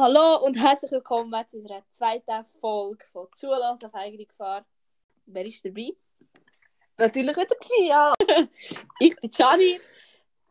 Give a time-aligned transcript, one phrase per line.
[0.00, 4.64] Hallo und herzlich willkommen zu unserer zweiten Folge von Zulassen auf eigene Gefahr.
[5.26, 5.92] Wer ist dabei?
[6.98, 8.12] Natürlich wieder Pia.
[9.00, 9.80] Ich bin Gianni.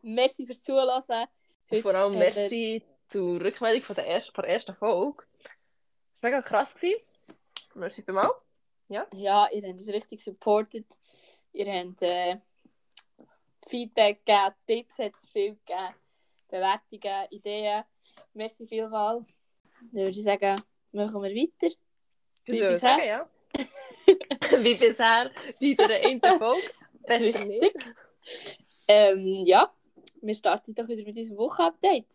[0.02, 1.24] Merci fürs Zulassen.
[1.70, 5.24] Heute Vor allem merci zur Rückmeldung von der ersten, von der ersten Folge.
[5.42, 5.52] Das
[6.22, 6.74] war mega krass.
[6.74, 7.00] Gewesen.
[7.74, 8.44] Merci vielmals.
[8.88, 10.84] wir- Ja, ihr habt uns richtig supported.
[11.52, 12.36] Ihr habt äh,
[13.66, 15.94] Feedback gegeben, Tipps hat es viel gegeben,
[16.48, 17.84] Bewertungen, Ideen.
[18.34, 19.24] Merci vielmals.
[19.80, 20.60] Dann würde ich sagen,
[20.92, 21.74] machen wir weiter.
[22.46, 22.78] Wie bisher?
[22.78, 23.28] sagen, ja.
[24.64, 26.70] Wie bisher, wieder in der Folge.
[27.08, 27.72] Richtig.
[28.86, 29.70] Ähm, ja,
[30.22, 32.06] wir starten doch wieder mit unserem Wochenupdate.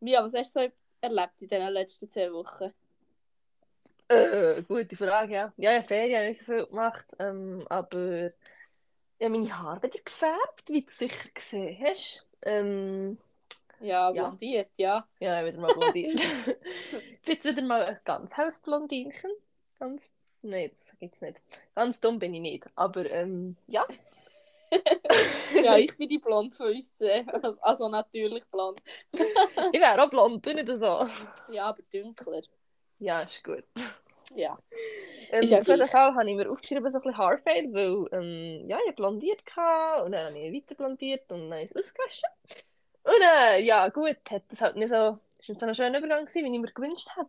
[0.00, 2.72] Mia, was hast du so erlebt in den letzten zwei Wochen?
[4.08, 5.52] Äh, gute Frage, ja.
[5.56, 7.06] Ja, ja, Ferien habe ich nicht so viel gemacht.
[7.18, 8.26] Ähm, aber
[9.18, 12.26] ich habe meine Haare wieder gefärbt, wie du sicher gesehen hast.
[12.42, 13.18] Ähm,
[13.82, 14.28] Ja, Ja.
[14.28, 15.06] blondiert, ja.
[15.20, 16.20] ja, bin wieder mal blondiert.
[17.26, 19.30] jetzt wieder mal ein ganz helles Blondinchen.
[19.78, 20.14] Ganz.
[20.42, 21.40] Nein, das gibt's nicht.
[21.74, 22.66] Ganz dumm bin ich nicht.
[22.74, 23.86] Aber ähm, ja.
[25.62, 27.26] Ja, ich bin die Blond von uns zwei.
[27.26, 28.80] Also, also natürlich blond.
[29.12, 31.08] ich wäre auch blond, tu nicht so.
[31.52, 32.42] Ja, aber dunkler.
[32.98, 33.64] Ja, ist gut.
[34.34, 34.58] Ja.
[35.30, 35.90] Ähm, Ist ja auf jeden gleich.
[35.90, 40.04] Fall habe ich mir aufgeschrieben, so ein bisschen Haarfade, weil ähm, ja, ich blondiert hatte,
[40.04, 42.30] und dann habe ich weiter blondiert und dann ich es ausgewaschen.
[43.04, 46.24] Und äh, ja, gut, hat das halt nicht so, ist nicht so ein schöner Übergang
[46.24, 47.28] gewesen, wie ich mir gewünscht hätte.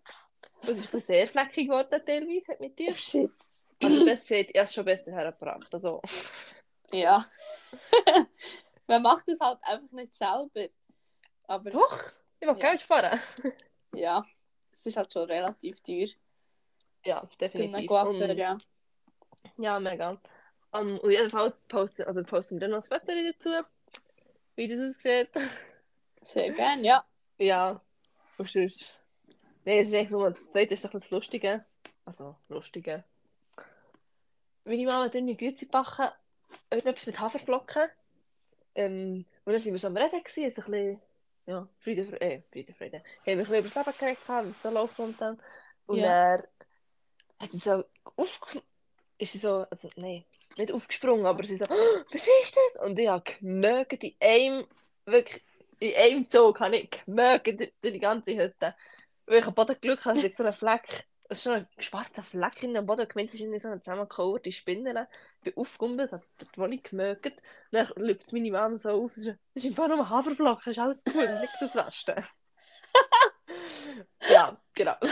[0.62, 2.92] Und es ist ein sehr fleckig geworden teilweise, hat mit dir.
[2.92, 3.32] Oh, shit.
[3.82, 5.74] Also besser gesagt, ich es schon besser hergebracht.
[5.74, 6.02] Also,
[6.92, 7.26] Ja.
[8.88, 10.70] Man macht es halt einfach nicht selber.
[11.48, 12.70] Aber doch, ich will Ja.
[12.70, 13.20] Geld sparen.
[13.94, 14.26] ja,
[14.72, 16.08] es ist halt schon relativ teuer.
[17.06, 17.88] Ja, definitiv.
[17.88, 18.58] Coiffeur, ja.
[19.58, 20.12] Ja, mega.
[20.72, 23.50] Um, auf jeden Fall posten, also posten wir dann noch ein Foto dazu,
[24.56, 25.30] wie das aussieht.
[26.22, 27.06] Sehr gerne, ja.
[27.38, 27.82] Ja,
[28.38, 29.00] und sonst...
[29.66, 31.66] Nein, es ist eigentlich nur das zweite ist doch das Lustige.
[32.06, 33.04] Also, Lustige.
[34.66, 36.10] Meine Mama hat irgendwie Güte backen,
[36.70, 37.90] irgendetwas mit Haferflocken.
[38.76, 41.02] Ähm, und dann sind wir so am Reden gewesen, ein bisschen,
[41.46, 42.98] ja, Friede, Fre- äh, Friede, Friede.
[42.98, 45.42] Haben wir ein bisschen über das Leben geredet, wie es so läuft momentan.
[45.86, 46.06] Und Ja.
[46.06, 46.48] er
[47.40, 47.84] hat sie so
[48.16, 48.62] aufge...
[49.18, 50.26] Ist sie so, also, nein,
[50.58, 52.86] nicht aufgesprungen, aber sie so, «Oh, was ist das?
[52.86, 54.68] Und ich habe gemögt in einem,
[55.06, 55.44] wirklich,
[55.80, 57.48] in einem Zug habe ich gemögt
[57.82, 58.76] durch die ganze Hütte.
[59.26, 62.62] Weil ich am Boden Glück hatte, so ein Fleck, es ist so ein schwarzer Fleck
[62.64, 65.08] in dem Boden, gemeint, es ist irgendwie so eine zusammengekauerte Spinne.
[65.38, 67.26] Ich bin aufgegumpelt, habe dort wo ich gemögt.
[67.28, 67.34] Und
[67.72, 71.16] dann läuft meine Mama so auf, es ist, einfach nur ein Haferflocken, ist alles gut,
[71.16, 72.24] nicht das Reste.
[74.30, 74.96] ja, genau.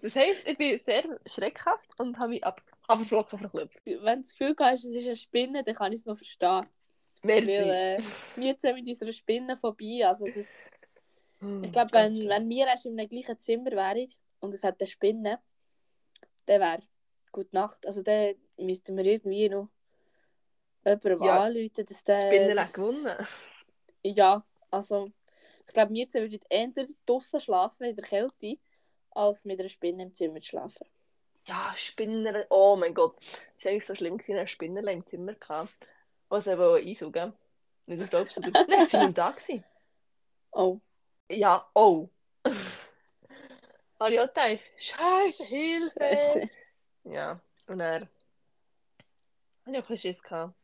[0.00, 3.80] Das heisst, ich bin sehr schreckhaft und habe mich ab Haferflocken verklüpft.
[3.84, 6.66] Wenn du das Gefühl hast, es ist eine Spinne, dann kann ich es noch verstehen.
[7.22, 7.46] Merci.
[7.46, 8.02] Weil äh,
[8.36, 10.06] wir sind mit unserer Spinne vorbei.
[10.06, 10.70] Also das,
[11.40, 14.08] Hm, ich glaube, wenn, wenn wir erst in einem gleichen Zimmer wären
[14.40, 15.40] und es hat eine Spinne,
[16.46, 16.82] dann wäre
[17.32, 17.84] gute Nacht.
[17.84, 19.68] Also dann müssten wir irgendwie noch
[20.84, 21.42] jemandem Ja.
[21.42, 22.20] anrufen, dass der...
[22.22, 23.26] Spinnen das- gewonnen.
[24.04, 25.10] Ja, also
[25.66, 26.68] ich glaube, wir würden eher
[27.06, 28.58] draußen schlafen in der Kälte,
[29.10, 30.86] als mit einer Spinne im Zimmer zu schlafen.
[31.46, 32.46] Ja, Spinner.
[32.50, 33.16] Oh mein Gott.
[33.58, 35.74] Es war eigentlich so schlimm, gewesen, ein Spinner im Zimmer gehabt.
[36.28, 37.32] Was er wollte einsaugen.
[37.86, 38.50] Nicht du glaubst, oder?
[38.68, 39.30] Nein, sie war nicht da.
[39.30, 39.64] Gewesen.
[40.52, 40.80] Oh,
[41.28, 42.08] Ja, oh.
[43.98, 45.98] Habe ich auch gedacht, Scheiße, Hilfe.
[45.98, 46.50] Scheiße.
[47.04, 48.00] Ja, und er.
[48.00, 48.10] Habe
[49.66, 50.54] ich auch ein bisschen Schiss gehabt.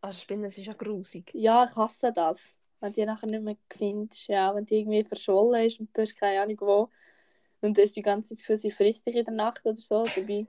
[0.00, 1.30] Also Spinner sind ja grusig.
[1.34, 2.58] Ja, ich hasse das.
[2.80, 6.16] Wenn die nachher nicht mehr findest, ja, wenn die irgendwie verschollen ist und du hast
[6.16, 6.90] keine Ahnung wo.
[7.62, 9.76] Und du hast die ganze Zeit das Gefühl, sie frisst dich in der Nacht oder
[9.76, 10.04] so.
[10.04, 10.46] Dabei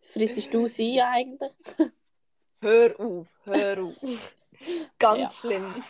[0.00, 1.52] frissest du sie eigentlich.
[2.60, 3.94] Hör auf, hör auf.
[4.98, 5.30] Ganz Ja.
[5.50, 5.84] schlimm.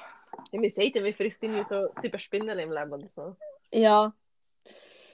[0.53, 3.37] Wir sagen, wir frisst irgendwie so sieben Spinnen im Leben oder so.
[3.73, 4.15] Ja,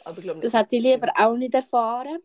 [0.05, 2.19] Aber ich glaube das nicht, hat ich dass lieber auch nicht erfahren.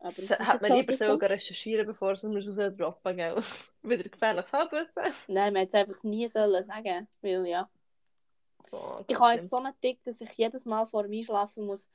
[0.00, 1.06] Aber Das hat man halt lieber so.
[1.06, 3.40] so recherchieren, bevor es mir so droppen, gell?
[3.82, 5.12] Wieder gefährliches Halbwissen.
[5.28, 7.08] Nein, man hätte es einfach nie sollen sagen.
[7.22, 7.68] Weil ja.
[8.72, 11.88] Oh, Ich habe jetzt so einen Tick, dass ich jedes Mal vor dem Einschlafen muss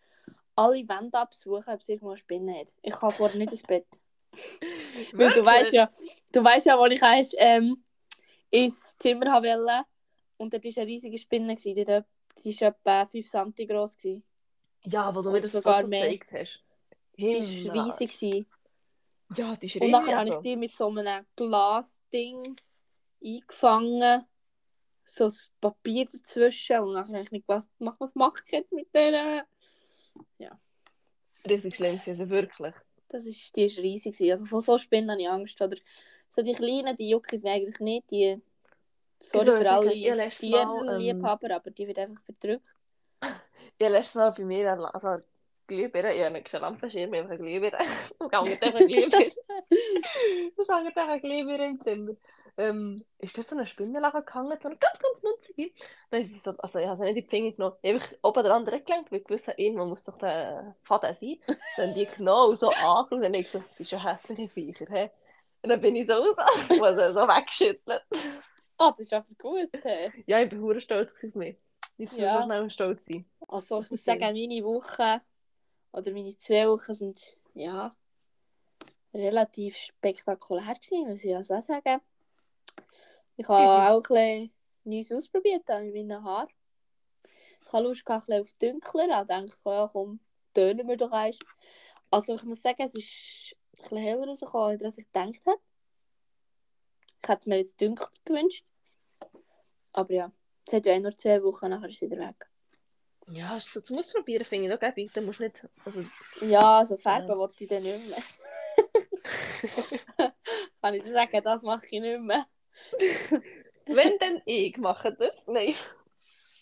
[0.56, 2.68] alle Wände absuchen, ob es irgendwo eine Spinne hat.
[2.82, 3.88] Ich kann vorher nicht ins Bett.
[5.14, 5.90] Weil du weißt ja,
[6.32, 7.84] du weißt ja, wo ich erst ähm,
[8.50, 9.86] ins Zimmer haben wollte.
[10.38, 11.56] Und dort war eine riesige Spinne.
[11.56, 13.98] Die, war etwa 5 cm groß.
[13.98, 14.24] gewesen.
[14.86, 16.10] Ja, wo du mir das Sogar Foto mehr.
[16.10, 16.64] gezeigt hast.
[17.18, 18.10] Die war riesig.
[18.20, 18.46] gewesen.
[19.36, 19.92] Ja, die ist Und riesig.
[19.92, 20.34] dann habe Also.
[20.34, 22.56] ich die mit so einem Glasding
[23.24, 24.26] eingefangen.
[25.06, 26.80] So das Papier dazwischen.
[26.80, 29.46] Und dann habe ich nicht gewusst, was mache ich jetzt mit der?
[31.48, 32.74] Richtig schlimm gewesen, also wirklich.
[33.10, 34.32] Das ist, die ist riesig.
[34.32, 35.62] Also von so Spinnen habe ich Angst.
[35.62, 35.78] Oder
[36.30, 38.12] so die kleinen, die jucken mich eigentlich nicht.
[38.12, 38.42] Die,
[39.20, 42.74] sorry soll für alle ich ähm, Tierliebhaber, aber die wird einfach verdrückt.
[43.80, 45.24] Ja, letztes Mal bei mir, also
[45.66, 47.78] Glühbirne, ich habe keine Lampenschirm, ich habe eine Glühbirne.
[48.20, 49.32] Hängt einfach eine Glühbirne.
[50.56, 52.14] Es hängt einfach eine Glühbirne im Zimmer.
[52.56, 55.72] Ähm, ist das so eine Spinnenlache gehangen, so eine ganz, ganz munzige.
[56.12, 57.76] Dann ist es so, also ich habe sie nicht in die Finger genommen.
[57.82, 61.38] Ich habe oben dran gelenkt, weil ich wusste, irgendwo muss doch der Faden sein.
[61.78, 65.10] Dann die genau so angeschaut und dann ich so, das ist schon hässliche Viecher, hä?
[65.64, 66.36] Und dann bin ich so raus
[66.70, 68.04] also so weggeschüttelt.
[68.78, 69.70] Ah, das ist einfach gut.
[69.82, 70.12] Hey.
[70.28, 71.58] Ja, ich bin hure stolz auf mich.
[71.98, 72.38] Jetzt Ja.
[72.38, 73.26] so schnell stolz sein.
[73.48, 75.22] Also ich muss sagen, meine Woche
[75.92, 77.96] oder meine zwei Wochen sind ja
[79.14, 82.02] relativ spektakulär gewesen, muss ich also auch sagen.
[83.36, 83.88] Ich habe Mhm.
[83.88, 84.52] auch ein
[84.84, 86.50] Neues ausprobiert mit meinen Haaren.
[87.66, 89.06] Ich habe Lust gehabt, ein auf dunkler.
[89.22, 90.20] Ich dachte, ja, komm,
[90.54, 91.40] tönen wir doch eins.
[92.12, 95.60] Also ich muss sagen, es ist ein bisschen heller rausgekommen, als ich gedacht habe.
[97.24, 98.66] Ich hätte mir jetzt dunkler gewünscht.
[99.94, 100.32] Aber ja,
[100.68, 102.48] es hat ja eh nur zwei Wochen, nachher ist es wieder weg.
[103.30, 105.12] Ja, so zum Ausprobieren finde ich auch gäbig.
[105.14, 105.66] Da musst du nicht...
[105.86, 106.04] Also,
[106.42, 108.18] Ja, also färben wollte ich dann nicht mehr.
[110.82, 112.46] Kann ich dir sagen, das mache ich nicht mehr.
[113.86, 115.48] wenn dann ich mache das.
[115.48, 115.76] Nein.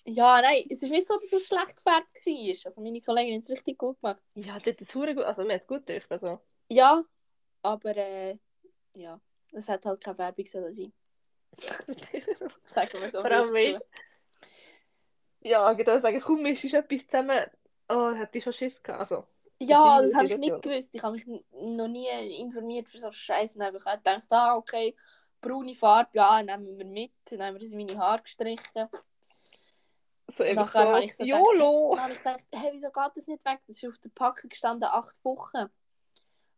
[0.04, 2.66] Ja, nein, es ist nicht so, dass es schlecht gefärbt war.
[2.66, 4.22] Also meine Kollegin hat es richtig gut gemacht.
[4.36, 5.18] Ja, das ist gut.
[5.18, 6.12] Also mir hat es gut gedacht.
[6.12, 6.40] Also.
[6.70, 7.04] Ja,
[7.62, 8.38] aber äh,
[8.96, 9.20] ja,
[9.52, 10.94] es hat halt keine Färbung sollen sein.
[12.66, 13.22] Sagen wir so.
[13.22, 13.82] Vor allem, weißt
[15.42, 17.46] Ja, ich würde sagen, mischst du etwas zusammen.
[17.90, 19.02] Oh, hätte ich schon Schiss gehabt.
[19.02, 19.28] Also,
[19.60, 20.96] Ja, das habe ich nicht gewusst.
[20.96, 22.08] Ich habe mich noch nie
[22.40, 23.64] informiert für so Scheiße.
[23.64, 24.96] Habe ich halt gedacht, ah, okay,
[25.42, 27.12] braune Farbe, ja, nehmen wir mit.
[27.26, 28.90] Dann haben wir das in meine Haare gestrichen.
[30.28, 31.96] so einfach so, habe ich so YOLO.
[31.96, 33.60] Dann habe ich gedacht, hey, wieso geht das nicht weg?
[33.68, 35.70] Das ist auf der Packung gestanden acht Wochen.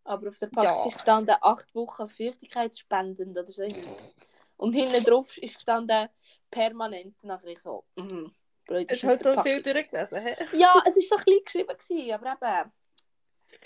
[0.03, 0.85] Aber auf der Packung Ja.
[0.85, 4.15] ist gestanden acht Wochen feuchtigkeitsspendend oder so irgendwas.
[4.57, 6.09] Und hinten drauf ist gestanden
[6.51, 7.15] permanent.
[7.23, 8.33] Und dann ich so, mhm.
[8.65, 9.51] blöd Es ist halt Verpackung.
[9.51, 10.21] viel durchgelesen.
[10.21, 10.35] hä?
[10.57, 12.71] Ja, es war so klein geschrieben, gewesen, aber eben.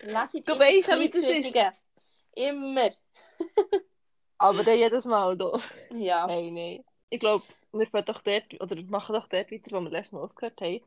[0.03, 1.81] Lese Du weisst ja, wie das ist.
[2.35, 2.89] Immer.
[4.37, 5.57] Aber dann jedes Mal da.
[5.89, 6.27] Ja.
[6.27, 6.83] Nein, nein.
[7.09, 10.21] Ich glaube, wir fangen doch dort, oder machen doch dort weiter, wo wir letztes Mal
[10.23, 10.81] aufgehört haben.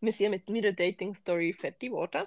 [0.00, 2.26] Wir sind mit meiner Dating-Story fertig geworden.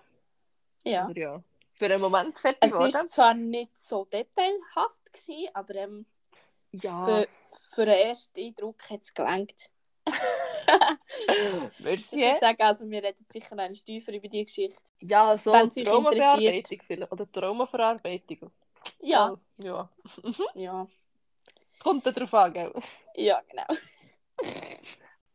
[0.83, 1.07] ja.
[1.07, 2.94] Oder ja, für einen Moment fertig Es geworden.
[2.94, 6.06] war zwar nicht so detailhaft, gewesen, aber ähm,
[6.71, 7.27] Ja, für,
[7.71, 9.54] für den ersten Eindruck hat es gelangt.
[11.27, 12.18] Ich Merci.
[12.18, 14.80] würde sagen, also wir reden sicher einen tiefer über die Geschichte.
[15.01, 17.12] Ja, so es dich Traumabearbeitung vielleicht.
[17.12, 18.51] Oder Traumaverarbeitung.
[19.01, 19.90] Ja, Ja.
[20.54, 20.88] ja,
[21.80, 22.74] Kommt da drauf an, gell?
[23.16, 23.66] ja, genau.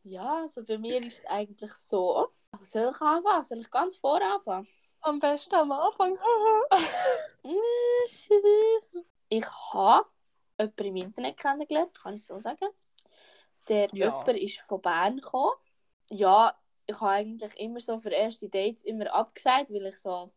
[0.03, 2.29] Ja, also bei mir ist es eigentlich so.
[2.61, 3.43] Soll ich anfangen?
[3.43, 4.69] Soll ich ganz vor anfangen?
[5.01, 6.17] Am besten am Anfang.
[9.29, 10.09] Ich habe
[10.59, 12.69] jemanden im Internet kennengelernt, kann ich so sagen.
[13.69, 14.11] Der Ja.
[14.11, 15.53] jemand ist von Bern gekommen.
[16.11, 16.57] Ja,
[16.87, 20.33] ich habe eigentlich immer so für erste Dates immer abgesagt, weil ich so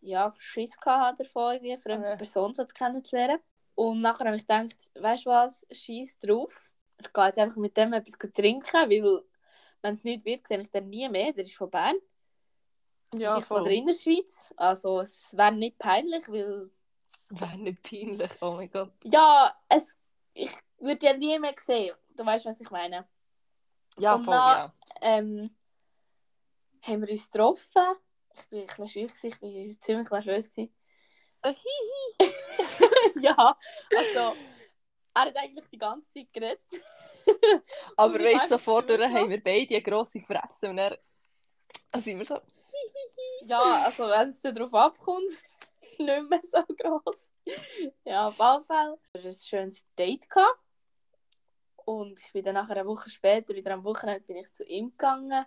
[0.00, 2.16] ja, Schiss hatte davon, irgendwie eine fremde Okay.
[2.16, 3.38] Person so zu kennenzulernen.
[3.74, 6.70] Und nachher habe ich gedacht, weißt du was, scheiß drauf.
[7.00, 9.22] Ich gehe jetzt einfach mit dem etwas trinken, weil
[9.82, 11.32] wenn es nicht wird, sehe ich den nie mehr.
[11.32, 11.96] Der ist von Bern.
[13.14, 13.78] Ja, ich von der voll.
[13.82, 14.52] Innerschweiz.
[14.56, 16.70] Also es wäre nicht peinlich, weil
[17.30, 18.92] Wäre nicht peinlich, oh mein Gott.
[19.04, 19.96] Ja, es,
[20.34, 21.94] ich würde ja nie mehr sehen.
[22.16, 23.06] Du weißt, was ich meine.
[23.98, 24.74] Ja, Und voll, dann- ja.
[25.00, 25.56] Ähm,
[26.82, 27.96] haben wir uns getroffen.
[28.36, 30.50] Ich bin ein bisschen gewesen, ich war ziemlich nervös.
[30.56, 31.54] Äh,
[33.20, 33.58] ja,
[33.96, 34.36] also,
[35.14, 36.60] er hat eigentlich die ganze Zeit geredet.
[37.96, 39.14] Aber weißt du, so zugelassen.
[39.14, 40.96] haben wir beide eine grosse Fresse und dann
[41.90, 42.40] dann sind wir so.
[43.46, 45.30] Ja, also wenn es darauf abkommt,
[45.98, 47.16] nicht mehr so groß.
[48.04, 48.98] Ja, auf jeden Fall.
[49.12, 50.26] Wir hatten ein schönes Date.
[51.76, 54.90] Und ich bin dann nachher eine Woche später, wieder am Wochenende, bin ich zu ihm
[54.90, 55.44] gegangen.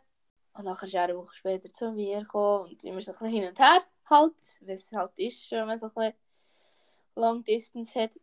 [0.54, 3.34] Und nachher ist er eine Woche später zu mir gekommen und immer so ein bisschen
[3.34, 6.14] hin und her halt, wie es halt ist, wenn man so ein bisschen
[7.16, 8.20] Long Distance hat.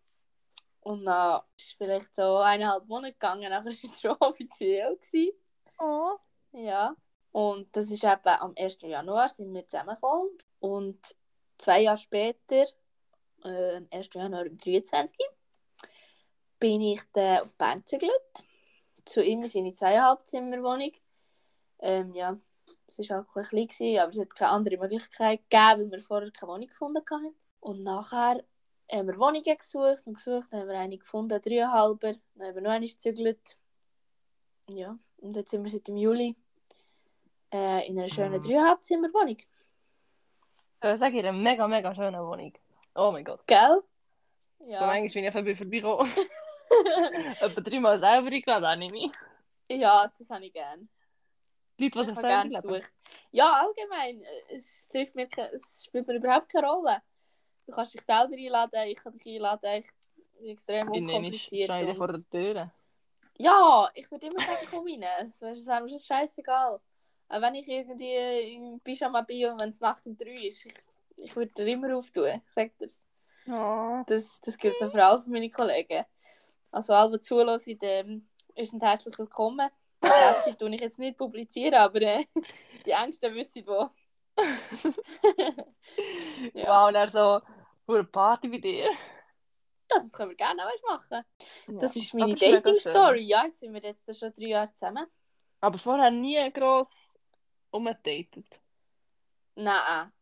[0.81, 4.97] Und dann ist vielleicht so eineinhalb Monate gegangen, nachher war es schon offiziell.
[4.97, 5.33] Gewesen.
[5.79, 6.17] Oh.
[6.53, 6.95] Ja.
[7.33, 8.79] Und das ist eben am 1.
[8.83, 10.31] Januar sind wir zusammengekommen.
[10.59, 11.17] Und
[11.59, 12.65] zwei Jahre später,
[13.45, 14.11] äh, am 1.
[14.15, 15.17] Januar 2023,
[16.59, 18.13] bin ich dann auf Bern gezügelt.
[19.05, 20.93] Zu ihm in seine zweieinhalb Zimmerwohnung.
[21.81, 22.37] Ähm, ja,
[22.87, 26.01] es war halt ein bisschen klein, aber es hat keine andere Möglichkeit gegeben, weil wir
[26.01, 27.35] vorher keine Wohnung gefunden hatten.
[27.61, 28.43] Und nachher
[28.91, 32.15] haben wir Wohnungen gesucht und gesucht, dann haben wir eine gefunden, dreieinhalber.
[32.35, 33.57] Dann haben wir noch eine gezügelt.
[34.69, 36.37] Ja, und jetzt sind wir seit dem Juli
[37.53, 38.43] äh, in einer schönen Mhm.
[38.43, 39.39] Dreieinhalbzimmerwohnung.
[40.83, 42.53] Ich sage ihr, eine mega, mega schöne Wohnung.
[42.95, 43.47] Oh mein Gott.
[43.47, 43.83] Gell?
[44.61, 44.87] Ja.
[44.87, 46.11] Manchmal bin ich einfach vorbeigekommen.
[47.41, 49.13] Etwa dreimal selber eingeladen, habe ich mich.
[49.69, 50.89] ja, das habe ich gern.
[51.89, 52.51] Leute, die Ich sich gerne.
[52.63, 52.89] Besuch.
[53.33, 54.23] Ja, allgemein.
[54.23, 57.03] äh, Es, trifft mir, es spielt mir überhaupt keine Rolle.
[57.67, 59.85] Du kannst dich selber einladen, ich kann dich einladen.
[59.85, 59.87] Ich
[60.41, 61.71] bin extrem unkompliziert.
[61.71, 62.71] ich vor und- der Tür.
[63.39, 65.27] Ja, ich würde immer sagen, komm rein.
[65.29, 66.81] Es wäre mir schon scheißegal.
[67.29, 70.75] Auch wenn ich irgendwie im Pyjama bin und wenn es Nacht um drei ist, ich,
[71.17, 72.43] ich würde dir immer auftun.
[72.45, 73.03] Ich sag dir's.
[73.47, 74.03] Oh.
[74.07, 76.05] Das, das gilt so für alle meine Kollegen.
[76.71, 79.71] Also alle, die zulassen, ähm, ist herzlich willkommen.
[80.01, 82.25] Adresse tue ich jetzt nicht publizieren, aber äh,
[82.87, 83.91] die Ängste wissen wo.
[86.55, 86.67] ja.
[86.67, 87.41] Wow, und dann so
[87.85, 88.85] vor eine Party bei dir.
[88.85, 88.91] ja,
[89.89, 91.25] das können wir gerne auch machen.
[91.79, 93.23] Das ist meine es Dating-Story.
[93.23, 95.07] Ja, jetzt sind wir jetzt schon drei Jahre zusammen.
[95.61, 97.19] Aber vorher nie gross
[97.71, 98.61] umgedatet.
[99.57, 100.13] Nein,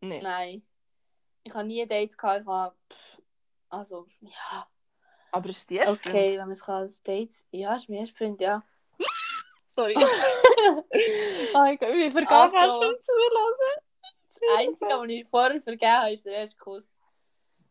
[0.00, 0.20] Nee.
[0.20, 0.62] nein.
[1.42, 2.42] Ich habe nie Dates gehabt.
[2.42, 2.76] Ich habe,
[3.70, 4.68] also, ja.
[5.32, 7.46] Aber ist die erste Okay, wenn man es als Dates.
[7.50, 8.62] Ja, ist mein erster Freund, ja.
[9.76, 9.94] Sorry.
[9.98, 10.82] oh
[11.54, 12.74] mein Gott, wie vergangen Also.
[12.74, 13.84] hast du zulassen?
[14.34, 16.98] Das Einzige, was ich vorher vergeben habe, ist der erste Kuss.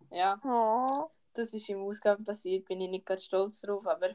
[0.09, 1.09] Ja, Oh.
[1.33, 2.65] das ist im Ausgang passiert.
[2.65, 4.09] Bin ich nicht ganz stolz drauf, aber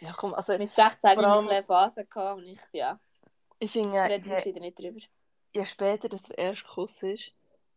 [0.00, 2.98] Ja, komm, also mit 16 hatte ich allem- eine Phase gehabt und ich, ja,
[3.58, 5.00] ich finde, reden wir wieder nicht drüber.
[5.52, 7.32] je später dass der erste Kuss ist,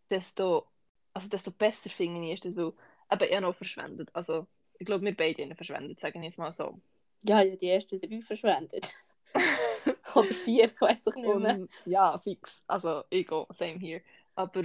[0.09, 0.65] desto,
[1.13, 2.73] also desto besser finde ich das, weil
[3.11, 4.09] eben er noch verschwendet.
[4.13, 4.47] Also,
[4.79, 6.79] ich glaube, wir beide haben verschwendet, sagen wir es mal so.
[7.23, 8.93] Ja, ich habe die ersten drei verschwendet.
[10.15, 11.55] Oder vier, ich weiß doch nicht mehr.
[11.55, 12.63] Und, ja, fix.
[12.67, 14.01] Also, gehe, same here.
[14.35, 14.63] Aber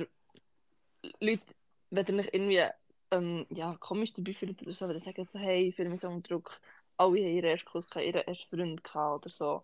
[1.20, 1.42] Leute,
[1.90, 2.68] wenn ihr nicht irgendwie
[3.12, 6.00] ähm, ja, komisch dabei fühlt oder so, wenn ihr sagt so, hey, ich fühle mich
[6.00, 6.60] so unter Druck,
[6.96, 9.62] alle haben ihren ersten Kuss ihren ersten Freund oder so.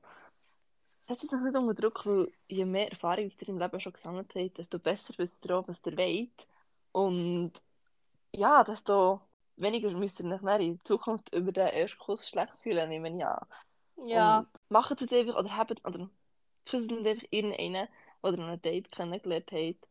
[1.08, 4.32] Setzt es noch nicht unter Druck, weil je mehr Erfahrung ihr im Leben schon gesammelt
[4.34, 6.46] habt, desto besser wisst ihr auch, was ihr wollt.
[6.92, 7.52] Und
[8.34, 9.22] ja, desto
[9.56, 13.46] weniger müsst ihr euch in Zukunft über den ersten Kuss schlecht fühlen, nehme ich an.
[14.04, 16.08] Ja, Und macht es einfach oder habt oder
[16.66, 17.88] küsst nicht einfach irgendeinen,
[18.22, 19.88] oder noch ein Date kennengelernt habt,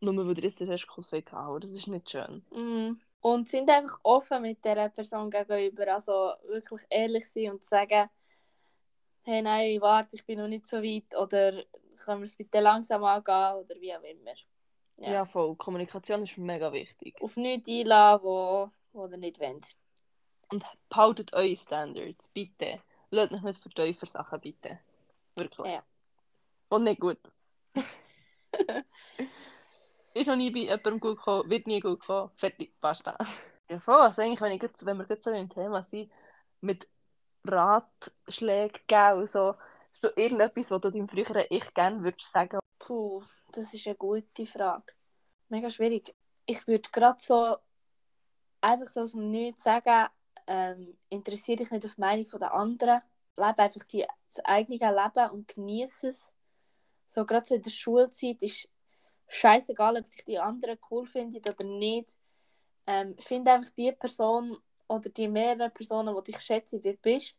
[0.00, 1.60] nur weil ihr jetzt den ersten Kuss wollt haben.
[1.60, 2.44] Das ist nicht schön.
[2.50, 3.00] mm.
[3.20, 5.92] und sind einfach offen mit dieser Person gegenüber.
[5.94, 8.08] Also wirklich ehrlich sein und sagen,
[9.22, 11.16] hey, nein, warte, ich bin noch nicht so weit.
[11.16, 11.64] Oder
[12.04, 14.34] können wir es bitte langsam angehen oder wie auch immer.
[14.98, 15.12] Ja.
[15.12, 15.24] Ja.
[15.26, 15.56] voll.
[15.56, 17.20] Kommunikation ist mega wichtig.
[17.20, 19.74] Auf nichts einladen, wo, wo ihr nicht wollt.
[20.48, 22.80] Und behaltet eure Standards, bitte.
[23.10, 24.78] Lasst euch nicht verteufeln Sachen, bitte.
[25.36, 25.72] Wirklich.
[25.72, 25.82] Ja.
[26.68, 27.18] Und nicht gut.
[30.14, 32.30] ist noch nie bei jemandem gut gekommen, wird nie gut kommen.
[32.36, 33.16] Fertig, basta.
[33.68, 34.00] Ja, voll.
[34.00, 36.10] Also eigentlich, wenn, ich jetzt, wenn wir jetzt so im Thema sind,
[36.60, 36.88] mit
[37.44, 39.54] Ratschlägen geben so,
[39.92, 42.58] ist da irgendetwas, was du deinem früheren Ich gerne würdest sagen?
[42.78, 43.22] Puh,
[43.52, 44.92] das ist eine gute Frage.
[45.48, 46.14] Mega schwierig.
[46.44, 47.56] Ich würde gerade so
[48.60, 50.08] einfach so aus dem Nichts sagen,
[50.46, 53.00] ähm, interessiere dich nicht auf die Meinung der anderen.
[53.36, 56.32] Lebe einfach die, das eigene Leben und genieße es.
[57.06, 58.68] So gerade so in der Schulzeit ist
[59.28, 62.16] scheißegal, ob dich die anderen cool finden oder nicht.
[62.86, 64.56] Ähm, finde einfach die Person
[64.88, 67.36] oder die mehreren Personen, die dich schätzen, wie du bist.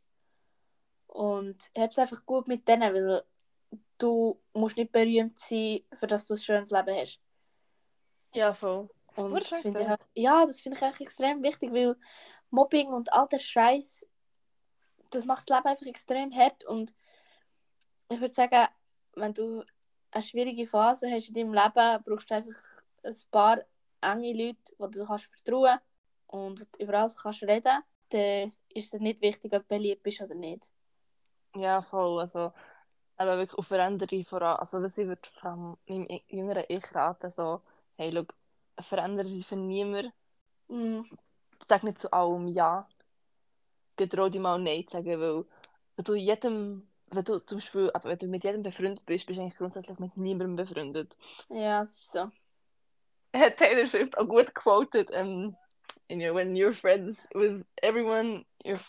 [1.08, 3.24] Und hab es einfach gut mit denen, weil
[3.98, 7.22] du musst nicht berühmt sein, für dass du ein schönes Leben hast.
[8.34, 8.90] Ja, voll.
[9.16, 11.96] Und das finde ich halt, ja, das finde ich echt extrem wichtig, weil
[12.52, 14.08] Mobbing und all der Scheiß,
[15.10, 16.64] das macht das Leben einfach extrem hart.
[16.66, 16.94] Und
[18.10, 18.68] ich würde sagen,
[19.16, 19.64] wenn du
[20.12, 22.56] eine schwierige Phase hast in deinem Leben, brauchst du einfach
[23.04, 23.60] ein paar
[24.02, 25.80] enge Leute, die du kannst vertrauen
[26.28, 27.84] und wo du über alles kannst reden.
[28.10, 30.68] Dann ist es nicht wichtig, ob du beliebt bist oder nicht.
[31.56, 32.20] Ja, voll.
[32.20, 32.54] Also,
[33.18, 34.58] aber wirklich auf Veränderung voran.
[34.58, 37.62] Also, was ich würde vor allem meinem jüngeren Ich raten, so,
[37.98, 38.26] hey, schau,
[38.84, 40.14] verändere dich für niemanden.
[40.70, 41.02] Mm,
[41.68, 42.88] Sag nicht zu allem Ja.
[43.96, 45.46] Getrau dich mal Nein zu sagen, weil
[45.96, 49.38] wenn du jedem, wenn du zum Beispiel, aber wenn du mit jedem befreundet bist, bist
[49.40, 51.16] du eigentlich grundsätzlich mit niemandem befreundet.
[51.50, 52.30] ja, es ist so.
[53.36, 55.56] Hat Taylor Swift auch gut quoted, um,
[56.10, 58.80] you know, when you're friends with everyone, you're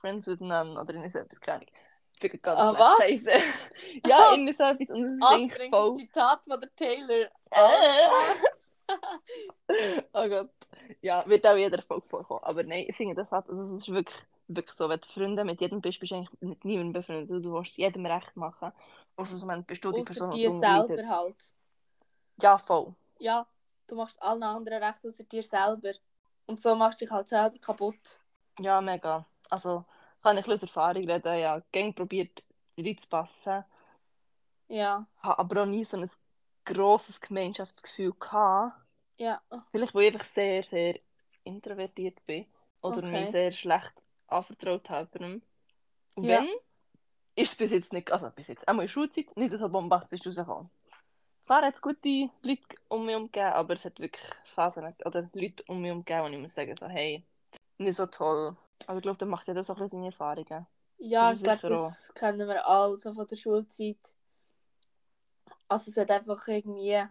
[0.00, 1.68] friends with none, oder irgendwie so etwas, keine Ahnung.
[2.14, 3.26] Ich bin ganz Ah, schlecht.
[3.26, 3.32] was?
[3.32, 3.44] Scheiße.
[4.06, 5.96] ja, irgendwie so etwas, und es ist voll...
[5.98, 7.28] Zitat von der Taylor.
[10.12, 10.50] oh Gott.
[11.02, 12.42] Ja, wird auch jeder Folge vorkommen.
[12.42, 14.18] Aber nein, ich finde das hat, also es ist wirklich,
[14.48, 17.44] wirklich so, wenn du Freunde mit jedem bist, bist du eigentlich mit niemandem befreundet.
[17.44, 18.72] Du willst jedem recht machen.
[19.16, 20.88] Und schlussendlich bist du die Person, dir darunter leidet.
[20.98, 21.36] selber halt.
[22.40, 22.94] Ja, voll.
[23.18, 23.46] Ja,
[23.86, 25.92] du machst allen anderen recht, außer dir selber.
[26.46, 28.20] Und so machst du dich halt selber kaputt.
[28.58, 29.26] Ja, mega.
[29.50, 29.84] Also,
[30.22, 31.38] kann ich aus Erfahrung reden.
[31.38, 32.42] Ja, gang probiert
[32.78, 33.64] reinzupassen.
[34.68, 36.08] Ja, Habe aber auch nie so ein
[36.64, 38.74] grosses Gemeinschaftsgefühl gehabt.
[39.18, 39.42] Ja.
[39.70, 40.98] Vielleicht, weil ich einfach sehr, sehr
[41.44, 42.46] introvertiert bin.
[42.80, 43.20] Oder Okay.
[43.20, 45.40] mich sehr schlecht anvertraut habe.
[46.14, 46.40] Und Ja.
[46.40, 46.48] wenn
[47.34, 50.70] ist es bis jetzt nicht, also bis jetzt, auch in Schulzeit, nicht so bombastisch rausgekommen.
[51.46, 55.30] Klar hat es gute Leute um mich herum gegeben, aber es hat wirklich Phasen oder
[55.32, 57.24] Leute um mich herum gegeben, und ich muss sagen, so, hey,
[57.78, 58.56] nicht so toll.
[58.86, 60.66] Aber ich glaube, dann macht das auch ein bisschen seine Erfahrungen.
[60.98, 64.14] Ja, Das ich glaube, das kennen wir alle so von der Schulzeit.
[65.68, 67.04] Also es hat einfach irgendwie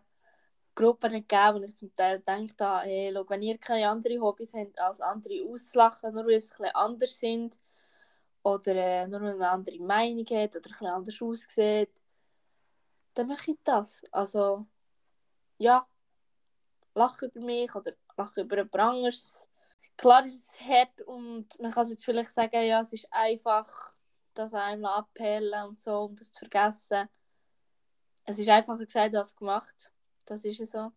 [0.78, 4.80] Gruppen gegeben, wo ich zum Teil denke, hey, schau, wenn ihr keine anderen Hobbys habt
[4.80, 7.60] als andere auszulachen, nur weil sie ein anders sind
[8.44, 11.92] oder äh, nur weil man eine andere Meinung hat oder bisschen anders aussieht,
[13.16, 14.04] dann mache ich das.
[14.12, 14.68] Also,
[15.58, 15.88] ja,
[16.94, 19.50] lach über mich oder lach über jemand anderes.
[19.98, 23.96] Klar ist es hart und man kann jetzt vielleicht sagen, ja, es ist einfach,
[24.36, 27.10] das einmal abperlen und so, um das zu vergessen.
[28.26, 29.92] Es ist einfacher gesagt als gemacht.
[30.28, 30.92] Das ist es so.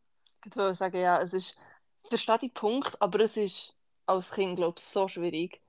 [0.45, 1.57] Ich würde sagen, ja, es ist,
[2.03, 5.61] ich verstehe den Punkt, aber es ist als Kind, glaube ich, so schwierig,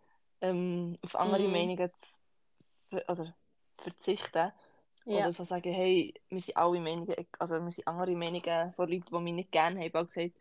[0.42, 1.52] ähm, auf andere Mhm.
[1.52, 2.20] Meinungen zu
[3.08, 3.34] also,
[3.80, 4.52] verzichten.
[5.06, 8.90] Ja, Oder so sagen, hey, wir sind alle Meinungen, also wir sind andere Meinungen von
[8.90, 10.34] Leuten, die mich nicht gerne haben, auch gesagt,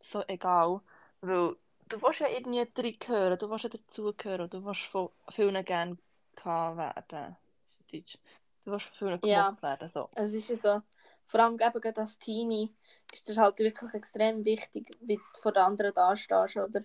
[0.00, 0.80] so egal.
[1.22, 1.56] Weil
[1.88, 5.98] du willst ja irgendwie reingehören, du willst ja dazugehören, du willst von vielen gerne
[6.36, 7.36] gehabt werden.
[7.70, 8.18] Ist das Deutsch?
[8.64, 9.56] Du willst von vielen Ja.
[9.62, 10.10] werden, so.
[10.12, 10.82] es ist ja so.
[11.28, 12.74] Vor allem eben gerade als Teenie
[13.12, 16.84] ist es halt wirklich extrem wichtig, wie du vor den anderen dastehst, oder?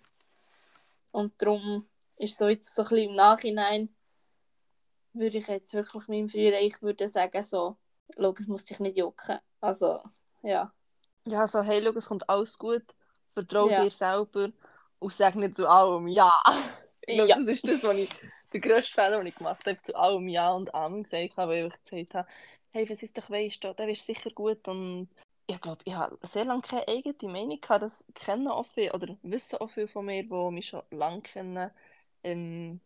[1.11, 3.95] Und darum ist so jetzt so ein bisschen im Nachhinein,
[5.13, 7.77] würde ich jetzt wirklich meinem früheren Ich würde sagen, so,
[8.17, 9.39] schau, es muss dich nicht jucken.
[9.61, 10.01] Also,
[10.41, 10.73] ja.
[11.25, 12.83] Ja, so, hey, schau, es kommt alles gut,
[13.33, 13.85] vertrau Ja.
[13.85, 14.49] dir selber
[14.99, 16.37] und sag nicht zu allem Ja.
[17.07, 17.25] Ja.
[17.27, 18.09] das ist das, was ich,
[18.53, 21.67] der grösste Fehler, den ich gemacht habe, zu allem Ja und Amen gesagt habe, weil
[21.67, 22.27] ich gesagt habe,
[22.71, 25.09] hey, was ist doch weißt du, der ist sicher gut und
[25.47, 29.17] ich glaube, ich habe sehr lange keine eigene Meinung gehabt, das kennen auch viele, oder
[29.23, 31.69] wissen auch viele von mir, die mich schon lange kennen,
[32.23, 32.79] ähm,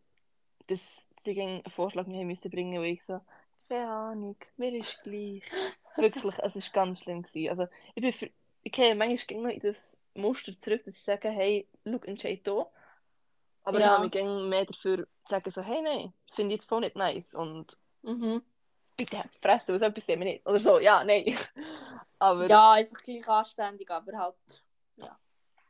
[0.68, 3.20] dass die gegen einen Vorschlag mir müssen bringen, wo ich so,
[3.70, 5.44] keine Ahnung, mir ist gleich.
[5.98, 7.24] Wirklich, es war ganz schlimm.
[7.24, 7.50] Gewesen.
[7.50, 8.30] Also, ich bin für,
[8.64, 12.68] ich gehe manchmal noch in das Muster zurück, dass ich sage, hey, schau, entscheid hier.
[13.64, 13.92] Aber ich Ja.
[13.98, 17.34] habe mich mehr dafür sagen, so, hey, nein, finde ich jetzt voll nicht nice.
[17.36, 18.42] Und Mhm.
[18.96, 20.46] bitte, fressen, was etwas sehen wir nicht.
[20.48, 21.26] Oder so, ja, nein.
[22.20, 24.64] Aber Ja, einfach gleich anständig, aber halt,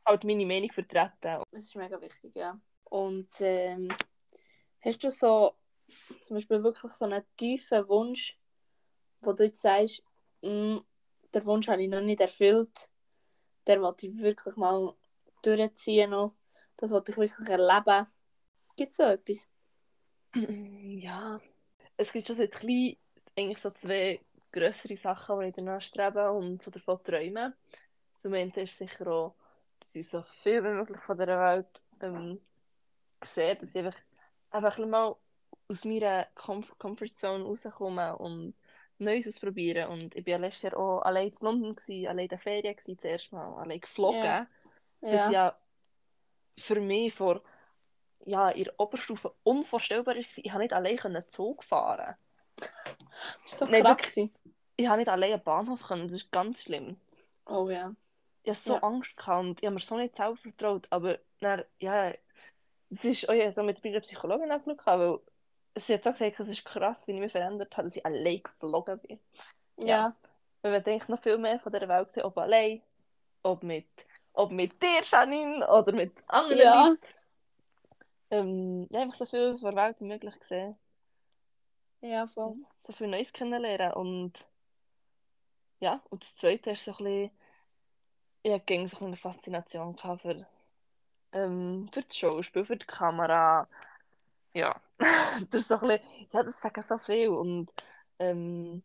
[0.06, 1.42] halt meine Meinung vertreten.
[1.52, 2.58] es ist mega wichtig, ja.
[2.84, 3.88] Und ähm,
[4.80, 5.54] hast du so
[6.22, 8.38] zum Beispiel wirklich so einen tiefen Wunsch,
[9.20, 10.02] wo du jetzt sagst,
[10.40, 10.78] «Mm,
[11.34, 12.88] der Wunsch habe ich noch nicht erfüllt,
[13.66, 14.94] der wollte ich wirklich mal
[15.42, 16.34] durchziehen noch,
[16.78, 18.06] das wollte ich wirklich erleben.
[18.78, 19.48] Gibt es so etwas?
[20.34, 21.40] Ja,
[21.96, 22.96] es gibt schon seit klein
[23.36, 24.20] eigentlich so zwei
[24.52, 27.54] grössere Sachen, die ich danach strebe und so davon träume.
[28.22, 29.34] Zum einen ist sicher auch,
[29.80, 31.66] dass ich so viel wie möglich von dieser Welt
[32.00, 32.40] ähm,
[33.24, 33.98] sehe, dass ich einfach,
[34.50, 35.16] einfach mal
[35.66, 38.54] aus meiner Comf Comfortzone rauskomme und
[38.98, 39.90] Neues ausprobieren.
[39.90, 42.98] Und ich war letztes Jahr auch allein in London, gewesen, allein in den Ferien gewesen,
[42.98, 44.22] zuerst mal, allein geflogen.
[44.22, 44.46] Ja.
[45.00, 45.58] Das ja
[46.56, 47.42] für mich vor
[48.26, 50.20] ja, in der Oberstufe unvorstellbar war.
[50.20, 52.16] Ich konnte nicht allein können Zug fahren.
[53.46, 53.98] ist so Nein, krass.
[53.98, 54.32] wirklich.
[54.76, 55.82] Ich konnte nicht allein einen Bahnhof.
[55.82, 56.04] Können.
[56.08, 57.00] Das ist ganz schlimm.
[57.46, 57.94] Oh ja.
[58.42, 58.82] Ich hatte so Ja.
[58.82, 60.86] Angst gehabt und ich habe mir so nicht selber vertraut.
[60.90, 62.12] Aber dann, ja,
[62.90, 65.18] es ist auch ja, so mit meiner Psychologin angeschaut, weil
[65.76, 68.42] sie hat so gesagt, es ist krass, wie ich mich verändert habe, dass ich allein
[68.42, 69.20] geflogen bin.
[69.78, 69.88] Ja.
[69.88, 70.16] Ja.
[70.62, 72.82] Weil wir denken noch viel mehr von dieser Welt sehen, ob allein,
[73.42, 73.88] ob mit,
[74.34, 76.88] ob mit dir, Janine, oder mit anderen Ja.
[76.88, 77.00] Leuten.
[78.30, 80.76] Ähm, ja, einfach so viel von der Welt wie möglich gesehen.
[82.00, 82.56] Ja, voll.
[82.80, 84.46] so viel Neues kennenlernen und
[85.80, 87.30] ja, und das Zweite ist so ein bisschen,
[88.42, 90.46] ich hatte so eine Faszination für,
[91.32, 93.68] ähm, für das Schauspiel, für die Kamera,
[94.54, 94.80] ja,
[95.50, 97.70] das ist so ein bisschen, ja, das sagen so viel und
[98.18, 98.82] ähm,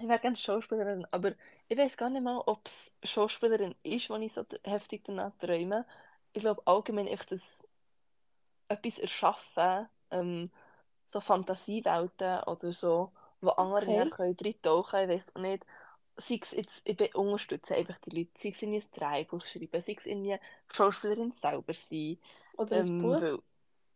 [0.00, 1.34] ich wäre gerne Schauspielerin, aber
[1.68, 5.86] ich weiß gar nicht mal, ob es Schauspielerin ist, wenn ich so heftig danach träume.
[6.32, 7.66] Ich glaube allgemein echt, dass
[8.68, 10.50] etwas erschaffen, ähm,
[11.08, 14.10] so Fantasiewelten oder so, wo andere Okay.
[14.10, 15.66] können reintauchen können, ich weiß auch nicht.
[16.16, 19.94] Sei es jetzt, ich unterstütze einfach die Leute, sei es irgendwie ein Drehbuch schreiben, sei
[19.98, 20.36] es irgendwie
[20.72, 22.18] Schauspielerin selber sein.
[22.54, 23.20] Oder ein Ähm, Buch.
[23.20, 23.42] weil-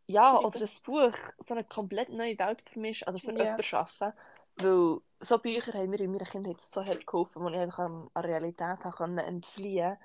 [0.06, 0.44] ja, schreiben.
[0.44, 3.36] oder ein Buch, so eine komplett neue Welt für mich, oder für Ja.
[3.36, 4.12] jemanden schaffen.
[4.56, 8.10] Weil so Bücher haben mir in meiner Kindheit so hart geholfen, wo ich einfach an,
[8.14, 9.96] an Realität habe können entfliehen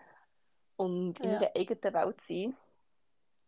[0.77, 1.31] und in Ja.
[1.31, 2.55] meiner eigenen Welt sein.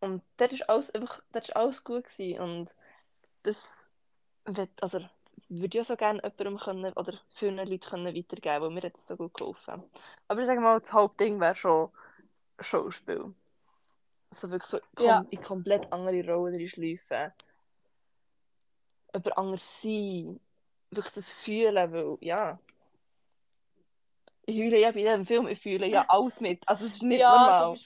[0.00, 2.40] Und das ist alles, einfach, das ist alles gut gewesen.
[2.40, 2.70] Und
[3.42, 3.88] das
[4.46, 5.00] wird, also,
[5.48, 8.96] würde ich auch so gerne jemandem können, oder vielen Leuten können weitergeben, weil mir hat
[8.96, 9.82] das so gut geholfen.
[10.28, 11.90] Aber ich sage mal, das Hauptding wäre schon
[12.60, 13.34] Schauspiel.
[14.30, 15.26] Also wirklich so kom Ja.
[15.30, 17.32] in komplett andere Rollen reinschleifen.
[19.14, 20.40] über anders sein,
[20.90, 22.58] wirklich das fühlen, weil, ja,
[24.46, 27.20] ich heule ja bei jedem Film, ich fühle ja alles mit, also es ist nicht
[27.20, 27.78] ja, normal.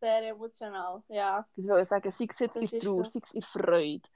[0.00, 1.02] Sehr emotional.
[1.08, 1.48] Ja.
[1.56, 3.04] Ich würde sagen, sei es jetzt Das in Trauer, so.
[3.04, 4.08] sei es in Freude,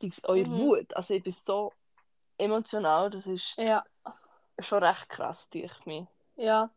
[0.00, 0.58] sei es in Mhm.
[0.58, 0.94] Wut.
[0.96, 1.72] Also ich bin so
[2.38, 3.84] emotional, das ist Ja.
[4.58, 6.06] schon recht krass, durch mich.
[6.36, 6.70] Ja.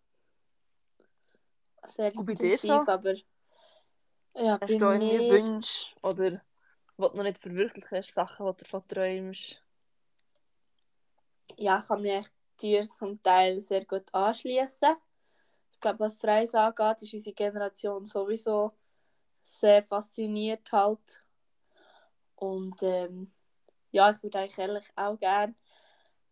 [1.85, 2.87] Sehr Und intensiv, so?
[2.87, 3.15] aber.
[4.33, 5.29] Ja, Hast du irgendwie mir.
[5.29, 6.41] Wünsche oder
[6.97, 9.61] was du noch nicht verwirklicht hast, Sachen, die du davon träumst?
[11.57, 12.27] Ja, ich kann mich
[12.61, 14.95] dir zum Teil sehr gut anschließen.
[15.85, 18.71] Glaube, was Reisen angeht, ist unsere Generation sowieso
[19.39, 21.23] sehr fasziniert halt.
[22.33, 23.31] Und ähm,
[23.91, 25.53] ja, ich würde eigentlich ehrlich auch gerne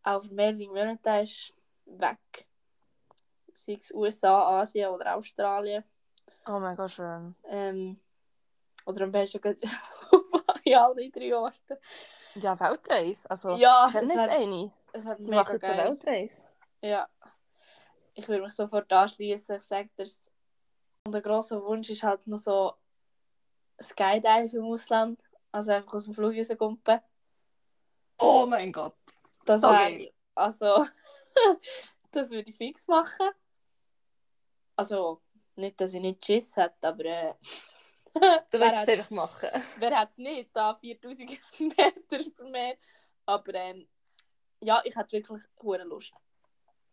[0.02, 1.28] auf mehrere Monate
[1.86, 2.48] weg.
[3.54, 5.84] Sei es USA, Asien oder Australien.
[6.48, 7.36] Oh mega schön.
[7.44, 8.00] Ähm,
[8.88, 9.38] oder am besten
[10.66, 11.78] in alle drei Orten.
[12.34, 13.30] Ja, Weltreise.
[13.30, 14.72] Also, Ja, ich kenne eine.
[14.94, 15.78] es Die mega geil.
[15.78, 16.48] Weltreise.
[16.82, 17.08] Ja.
[18.16, 19.58] Ich würde mich sofort anschließen.
[19.58, 20.08] Ich sage dir,
[21.06, 22.74] und der grosse Wunsch ist halt noch so
[23.82, 25.22] Skydive im Ausland.
[25.52, 27.02] Also einfach aus dem Flug rauskumpen.
[28.20, 28.96] Oh mein Gott.
[29.46, 30.14] Das So wär, geil.
[30.36, 30.86] Also,
[32.12, 33.30] das würde ich fix machen.
[34.76, 35.22] Also,
[35.56, 37.34] nicht, dass ich nicht Schiss hätte, aber äh,
[38.52, 39.50] Du willst es hat einfach machen.
[39.78, 42.78] wer hat's nicht, da 4000 Meter Meer.
[43.26, 43.88] Aber ähm,
[44.62, 46.14] ja, ich hätte wirklich hohe Lust.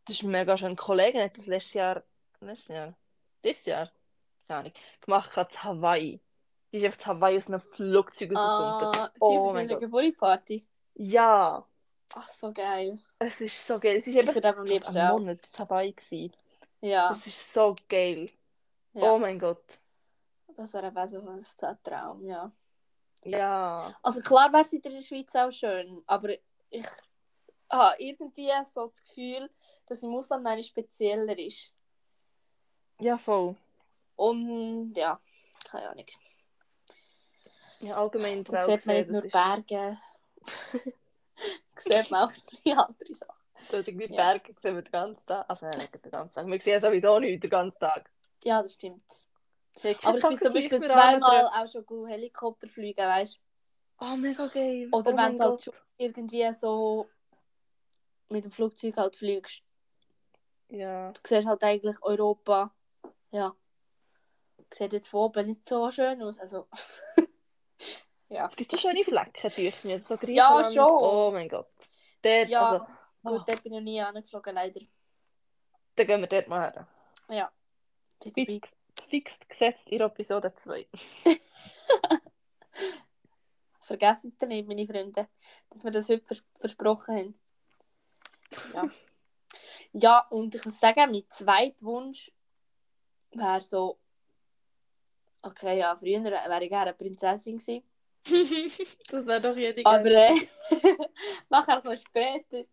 [0.06, 0.68] Das ist mega schön.
[0.68, 2.02] Ein Kollege hat das letztes Jahr,
[2.40, 2.94] letztes Jahr,
[3.44, 3.90] dieses Jahr,
[4.48, 6.20] keine Ahnung, gemacht hat zu Hawaii.
[6.72, 9.00] Die ist einfach zu Hawaii aus einem Flugzeug rausgekommen.
[9.00, 9.80] Ah, die Oh deine Gott.
[9.80, 10.66] Geburtstagsparty.
[10.94, 11.66] Ja,
[12.14, 12.98] Ach, so geil.
[13.20, 13.98] es ist so geil.
[13.98, 15.18] Es ist Ich einfach am liebsten ein auch.
[15.18, 16.34] Monat zu Hawaii gewesen.
[16.80, 18.30] Ja, Es ist so geil.
[18.94, 19.12] ja.
[19.12, 19.62] Oh mein Gott.
[20.56, 21.20] das wäre eben so
[21.66, 22.50] ein Traum, ja.
[23.24, 23.94] Ja.
[24.02, 26.30] Also klar wäre es in der Schweiz auch schön, aber
[26.70, 26.86] ich
[27.70, 29.50] habe irgendwie so das Gefühl,
[29.86, 31.72] dass im Ausland eine spezieller ist.
[32.98, 33.56] Ja, voll.
[34.16, 35.18] Und ja,
[35.64, 36.06] keine Ahnung.
[37.80, 39.96] Ja, allgemein Da sieht man nicht nur Berge.
[41.74, 42.32] da sieht man auch
[42.64, 43.40] die andere Sachen.
[43.70, 44.32] Dort irgendwie die Ja.
[44.32, 45.48] Berge sehen wir den ganzen Tag.
[45.48, 46.46] Also nein, nicht den ganzen Tag.
[46.46, 48.10] Wir sehen sowieso nicht den ganzen Tag.
[48.44, 49.02] Ja, das stimmt.
[49.82, 54.04] Ich Aber ich bin zum Beispiel zweimal auch schon gut Helikopter fliegen, weißt du?
[54.04, 54.88] Oh, mega geil.
[54.92, 55.84] Oder oh wenn du halt Gott.
[55.96, 57.08] irgendwie so
[58.30, 59.62] mit dem Flugzeug halt fliegst.
[60.68, 61.12] Ja.
[61.12, 62.72] Du siehst halt eigentlich Europa.
[63.30, 63.54] Ja.
[64.72, 66.38] Sieht jetzt von oben nicht so schön aus.
[66.38, 66.68] Also.
[68.28, 68.46] ja.
[68.46, 70.00] Es gibt ja schöne Flecken durch mir.
[70.00, 70.84] So Ja, schon.
[70.84, 71.68] Oh mein Gott.
[72.22, 74.80] Dort, Ja, also, gut, oh, dort bin ich noch nie angeflogen, leider.
[75.96, 76.88] dann gehen wir dort mal her.
[77.28, 77.52] Ja.
[78.22, 80.86] Fix, ich- fix gesetzt in Episode 2.
[83.80, 85.28] Vergessen nicht, meine Freunde,
[85.70, 87.34] dass wir das heute vers versprochen haben.
[88.74, 88.90] Ja.
[89.92, 92.32] ja, und ich muss sagen, mein zweiter Wunsch
[93.32, 93.98] wäre so.
[95.42, 97.82] Okay, ja, früher wäre ich gerne Prinzessin gewesen.
[99.10, 100.46] das wäre doch jede Aber äh,
[101.48, 102.64] nachher ein später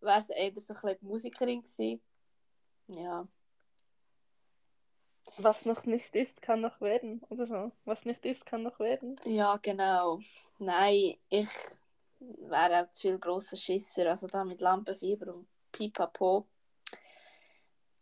[0.00, 2.02] wäre es eher so ein bisschen Musikerin gewesen.
[2.88, 3.26] Ja.
[5.38, 7.22] Was noch nicht ist, kann noch werden.
[7.28, 7.72] Oder so.
[7.84, 9.18] Was nicht ist, kann noch werden.
[9.24, 10.20] Ja, genau.
[10.58, 11.48] Nein, ich
[12.20, 16.46] wäre auch zu viel grosser Schisser, also da mit Lampenfieber und Pipapo.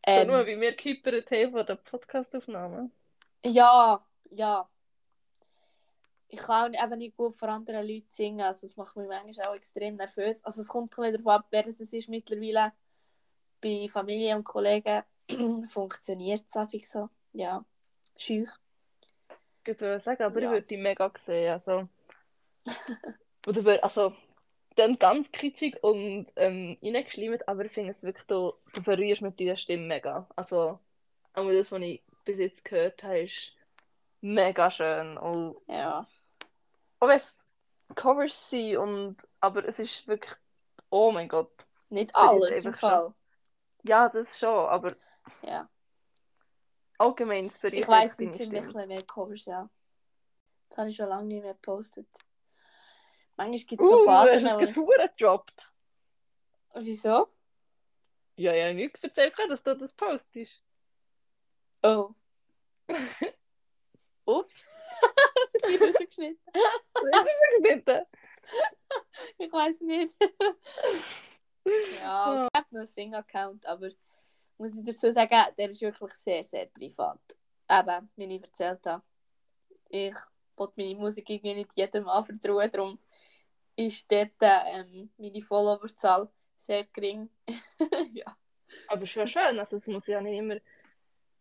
[0.07, 2.91] Schon Ähm, nur, wie wir kippert haben von der Podcastaufnahme.
[3.45, 4.69] ja, ja.
[6.31, 9.49] Ich kann auch eben nicht gut vor anderen Leuten singen, also das macht mich manchmal
[9.49, 10.45] auch extrem nervös.
[10.45, 12.73] Also es kommt bisschen darauf ab, wer es ist mittlerweile.
[13.61, 15.03] Bei Familie und Kollegen
[15.69, 17.09] funktioniert es einfach so.
[17.33, 17.65] Ja,
[18.17, 18.51] schüch.
[19.65, 20.49] Ich würde sagen, aber Ja.
[20.49, 21.53] ich würde die mega sehen.
[21.53, 21.89] Also,
[23.47, 24.15] oder wür- also,
[24.77, 26.77] dann ganz kitschig und ähm,
[27.47, 30.29] aber ich finde es wirklich, du, du berührst mit deiner Stimme mega.
[30.37, 30.79] Also,
[31.35, 33.53] auch das, was ich bis jetzt gehört habe, ist
[34.21, 35.17] mega schön.
[35.19, 36.07] Und Ja.
[37.01, 37.37] wenn es
[37.95, 40.35] Covers sind, und, aber es ist wirklich,
[40.91, 41.51] oh mein Gott.
[41.89, 42.91] Nicht alles im einfach schon.
[42.91, 43.15] Fall.
[43.85, 44.95] Ja, das schon, aber
[45.43, 45.69] Ja.
[46.99, 49.69] allgemein, berührt Ich deine es sind ziemlich mehr Covers, ja.
[50.69, 52.07] Das habe ich schon lange nicht mehr gepostet.
[53.39, 55.73] Manchmal gibt es so Uh, Phasen, hast du es wo gerade gedroppt?
[56.75, 57.29] Wieso?
[58.35, 60.61] Ja, ja, nicht erzählt, dass du das postest.
[61.85, 62.11] Oh.
[64.25, 64.65] Ups.
[65.53, 66.39] das wird rausgeschnitten.
[67.63, 68.07] Bitte.
[69.39, 70.17] Ich weiß nicht.
[72.01, 73.91] ja, ich habe noch einen Sing-Account, aber
[74.57, 77.21] muss ich dazu sagen, der ist wirklich sehr, sehr privat.
[77.71, 79.05] Eben, wie ich erzählt habe.
[79.89, 80.17] Ich
[80.57, 82.99] wollte meine Musik irgendwie nicht jedem anvertrauen, darum
[83.87, 87.29] ist dort ähm, meine Followerzahl sehr gering.
[88.13, 88.37] ja.
[88.89, 90.57] Aber es ist ja schön, also es muss ja nicht immer,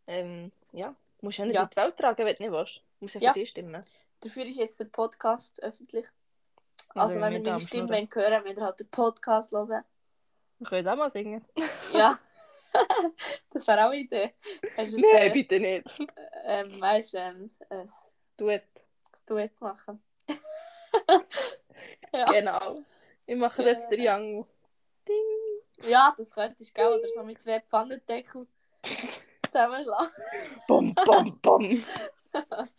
[0.07, 1.63] ähm, ja, musst ja nicht Ja.
[1.63, 2.83] in die Welt tragen, wenn du nicht willst.
[2.99, 3.33] Muss ja für Ja.
[3.33, 3.83] dich stimmen.
[4.21, 6.05] Dafür ist jetzt der Podcast öffentlich.
[6.95, 8.01] Ja, Also wenn wenn wir ihr meine Stimme Schnurren.
[8.01, 9.83] wollt hören müsst ihr halt den Podcast hören.
[10.59, 11.45] Wir können auch mal singen.
[11.93, 12.17] Ja.
[13.51, 14.33] das wäre auch eine Idee.
[14.75, 15.99] Du Nein, ein, bitte nicht.
[16.43, 17.89] ähm, weißt, ähm, ein,
[18.37, 18.63] Duett.
[18.75, 20.03] ein Duett machen?
[22.17, 22.25] Ja.
[22.25, 22.81] Genau.
[23.25, 24.45] Ich mache jetzt Triangel.
[25.07, 25.89] Ding.
[25.89, 28.47] ja, das könntest du gell, oder so mit zwei Pfannendeckel
[29.45, 30.11] zusammenschlagen.
[30.67, 31.83] Bom, bom, bom.
[32.31, 32.71] Das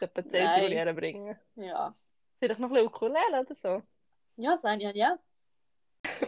[0.00, 0.70] etwa 10 Nein.
[0.70, 1.38] die ich bringen.
[1.56, 1.94] Ja.
[2.38, 3.82] Vielleicht noch ein bisschen Ukulele oder so.
[4.36, 5.18] Ja, sein ja, ja.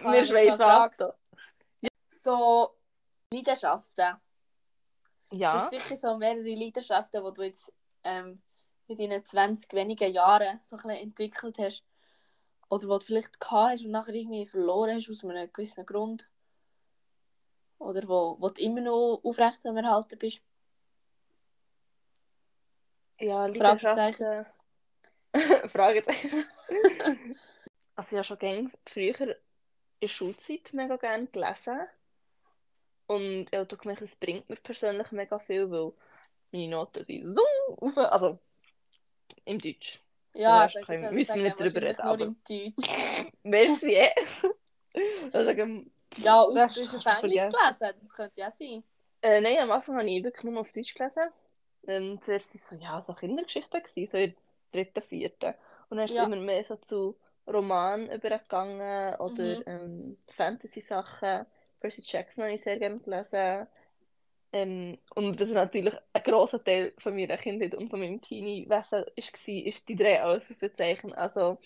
[0.02, 0.92] Wir schweifen ab.
[0.96, 1.14] da.
[2.08, 2.74] So,
[3.32, 4.16] Leidenschaften.
[5.30, 5.54] Du Ja.
[5.54, 7.72] hast sicher so mehrere Leidenschaften, die du jetzt
[8.04, 8.40] ähm,
[8.86, 11.82] in deinen 20 wenigen Jahren so ein bisschen entwickelt hast.
[12.68, 16.28] Oder die du vielleicht gehabt hast und nachher irgendwie verloren hast aus einem gewissen Grund.
[17.78, 20.40] Oder wo, wo du immer noch aufrecht am Erhalten bist.
[23.20, 24.24] Ja, Fragezeichen.
[24.24, 24.46] Leidenschaften.
[25.70, 26.44] Fragezeichen.
[27.96, 29.34] also ich habe schon gern früher in
[30.00, 31.80] der Schulzeit mega gerne gelesen.
[33.06, 35.92] Und ich habe gemerkt, es bringt mir persönlich mega viel, weil
[36.52, 38.38] meine Noten sind so auf, also
[39.44, 40.00] im Deutsch.
[40.34, 42.96] Ja, ich würde müssen wir nicht drüber reden, nur im Deutsch.
[43.44, 43.94] Merci.
[43.94, 44.10] eh.
[45.32, 48.82] also, ähm, Ja, außer Das du hast auf Englisch gelesen, das könnte ja sein.
[49.22, 51.22] äh, nein, am Anfang habe ich wirklich nur auf Deutsch gelesen.
[51.86, 54.34] Ähm, zuerst waren so, ja, so Kindergeschichten, gewesen, so in
[54.72, 55.54] der dritten, vierten.
[55.88, 56.22] Und dann ist Ja.
[56.22, 57.16] es immer mehr so zu
[57.46, 59.64] Roman übergegangen oder Mhm.
[59.66, 61.46] ähm, Fantasy-Sachen.
[61.80, 63.66] Percy Jackson habe ich sehr gerne gelesen.
[64.54, 69.00] Ähm, und das ist natürlich ein grosser Teil von meiner Kindheit und von meinem Teenie-Wesen
[69.00, 71.12] war, ist die drei Ausrufezeichen.
[71.12, 71.58] Also,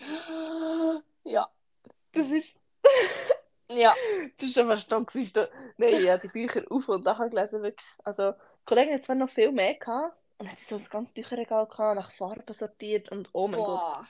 [1.24, 1.48] Ja.
[2.12, 2.58] das ist,
[3.70, 3.94] Ja.
[4.38, 4.54] das ist
[4.88, 5.32] schon gewesen.
[5.34, 7.62] Da- Nein, ich habe die Bücher auf und nachher gelesen.
[7.62, 7.86] Wirklich.
[8.04, 11.66] Also, die Kollegen hatten zwar noch viel mehr gehabt und hat so ein ganzes Bücherregal
[11.66, 13.66] gehabt, nach Farben sortiert und oh mein Gott.
[13.66, 14.08] Boah.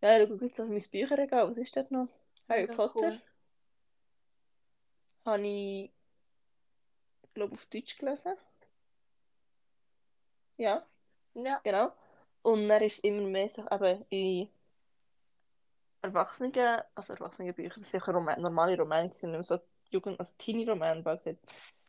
[0.00, 1.48] Ja, schau jetzt also mein Bücherregal.
[1.48, 2.08] Was ist dort noch?
[2.48, 2.94] Harry Potter.
[2.96, 3.20] cool.
[5.24, 5.90] Habe ich,
[7.38, 8.34] glaube auf Deutsch gelesen.
[10.56, 10.84] Ja,
[11.34, 11.60] Ja.
[11.62, 11.92] genau.
[12.42, 14.48] Und dann ist es immer mehr so eben in
[16.02, 16.52] Erwachsenen,
[16.94, 19.58] also Erwachsenenbücher, das sind ja Roman, normale Romane, sind nicht so
[19.90, 21.40] Jugend, also Teenie-Romane, bald gesagt.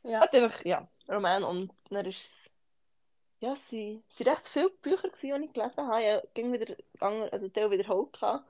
[0.04, 0.22] Ja.
[0.22, 2.52] Hat einfach, ja, Roman und dann ist es,
[3.40, 6.04] ja, es sind recht viele Bücher gewesen, die ich gelesen habe.
[6.04, 8.46] Ja, ging wieder, also Teil wiederholt gehabt,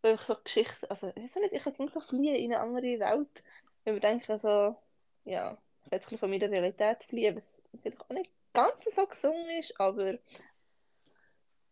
[0.00, 2.98] weil ich so Geschichten, also, ich weiß nicht, ich ging so fliehen in eine andere
[3.00, 3.42] Welt,
[3.84, 4.76] weil wir denken so,
[5.24, 5.58] ja,
[5.90, 10.18] jetzt ein von meiner Realität fliehen, was vielleicht auch nicht ganz so gesungen ist, aber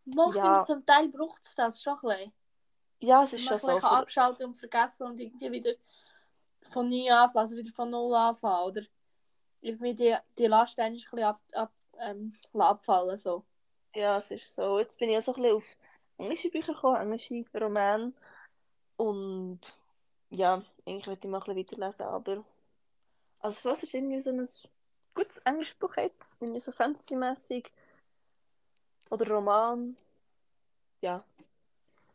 [0.05, 0.65] Mach Ja.
[0.65, 2.33] zum Teil braucht es das schon ein bisschen.
[3.01, 3.67] ja, es ist man schon so.
[3.75, 5.73] bisschen Für, abschalten und vergessen und irgendwie wieder
[6.63, 8.65] von neu anfangen, also wieder von null anfangen.
[8.71, 8.83] Oder
[9.61, 13.17] irgendwie die, die Last ein bisschen ab, ab, ähm, abfallen.
[13.19, 13.45] So.
[13.95, 14.79] ja, es ist so.
[14.79, 15.77] Jetzt bin ich ja so ein bisschen auf
[16.19, 18.13] englische Bücher gekommen, englische Romane
[18.97, 19.61] und
[20.31, 22.45] ja, eigentlich möchte ich mal ein bisschen weiterlesen, aber
[23.41, 24.47] also falls ihr irgendwie so ein
[25.15, 27.71] gutes englisches Buch habt, irgendwie so fantasy-mässig
[29.11, 29.97] oder Roman,
[31.01, 31.25] ja,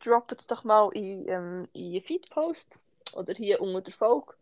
[0.00, 2.80] droppt es doch mal in, ähm, in Feed-Post
[3.12, 4.34] oder hier unter der Folge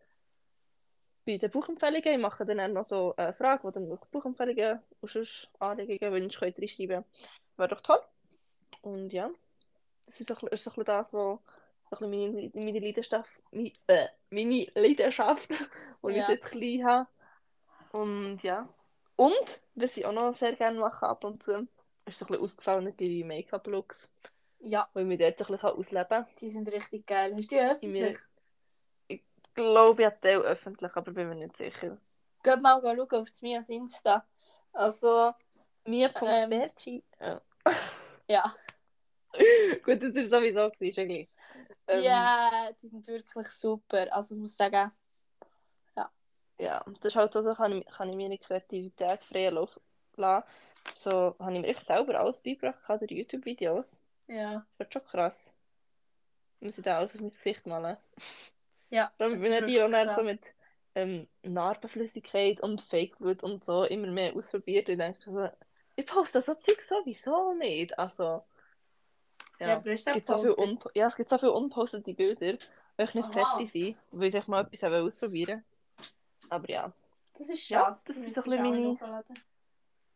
[1.25, 2.15] bei den Buchempfehlungen.
[2.15, 6.41] Ich mache dann noch so eine Frage, wo dann wirklich Buchempfehlungen und sonst Anregungen, Wünsche
[6.41, 7.05] könnt reinschreiben.
[7.57, 8.01] Wäre doch toll.
[8.83, 9.31] Und ja,
[10.07, 11.39] das ist ist so ein bisschen das, was
[11.97, 15.49] so ein bisschen meine, meine Leidenschaft, meine, äh, meine Leidenschaft,
[16.03, 16.27] die ich Ja.
[16.27, 17.09] seit klein habe.
[17.93, 18.69] Und ja.
[19.17, 21.69] Und, was ich auch noch sehr gerne mache ab und zu,
[22.07, 24.11] ist so ein bisschen ausgefallene Make-up-Looks,
[24.61, 26.27] Ja, wo ich mich dort so ein bisschen ausleben kann.
[26.41, 27.33] die sind richtig geil.
[27.35, 28.19] Hast du die öffentlich?
[29.07, 29.23] Ich
[29.55, 31.97] glaube, ich habe Teil öffentlich, aber bin mir nicht sicher.
[32.43, 34.27] Geht mal schauen auf Mias Insta.
[34.73, 35.33] Also,
[35.85, 37.05] Mia.berci.
[37.21, 37.41] Ja.
[38.29, 38.55] ja,
[39.85, 41.29] Gut, das war sowieso gewesen, schon gleich.
[41.91, 44.07] Die, Ähm, äh, die sind wirklich super.
[44.13, 44.91] Also, ich muss sagen,
[46.59, 49.81] Ja, das ist halt so, so kann ich, kann ich meine Kreativität Lauf
[50.17, 50.47] lassen.
[50.95, 54.01] So habe ich mir echt selber alles beigebracht durch YouTube-Videos.
[54.29, 54.67] ja.
[54.79, 55.55] Das wird schon krass.
[56.61, 57.97] Muss ich da alles auf mein Gesicht malen.
[58.91, 60.41] Ja, wenn ist ich die auch dann so mit
[60.95, 65.49] ähm, Narbenflüssigkeit und Fake Blood und so immer mehr ausprobiert und denke so,
[65.97, 67.99] ich poste so Zeug sowieso nicht.
[67.99, 68.45] Also,
[69.61, 70.59] Ja, ja, ist es das gibt so viel gepostet?
[70.59, 72.53] unpo ja, es gibt so viele unpostete Bilder,
[72.99, 73.33] die ich nicht Aha.
[73.33, 75.65] fertig sind, weil ich mal etwas ausprobieren
[76.49, 76.93] Aber ja.
[77.37, 78.01] Das ist Ja, schade.
[78.07, 78.99] das die ist ein bisschen meine-.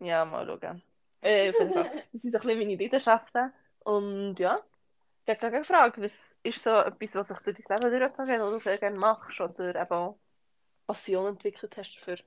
[0.00, 0.82] Ja, mal schauen.
[1.22, 1.90] Äh, auf jeden Fall.
[2.12, 3.52] Das sind so ein bisschen meine Leidenschaften.
[3.80, 4.60] Und ja,
[5.26, 8.40] Ich habe eine Frage, was ist so etwas, was sich durch dein Leben durchgezogen hat,
[8.42, 10.14] was du sehr gerne machst oder eben
[10.86, 12.18] Passion entwickelt hast dafür?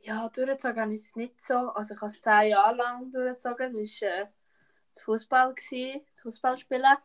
[0.00, 1.54] Ja, durchgezogen habe ich es nicht so.
[1.54, 3.74] Also ich habe es zehn Jahre lang durchgezogen.
[3.74, 4.26] Das war äh,
[4.94, 6.96] das Fußball, das Fußballspielen.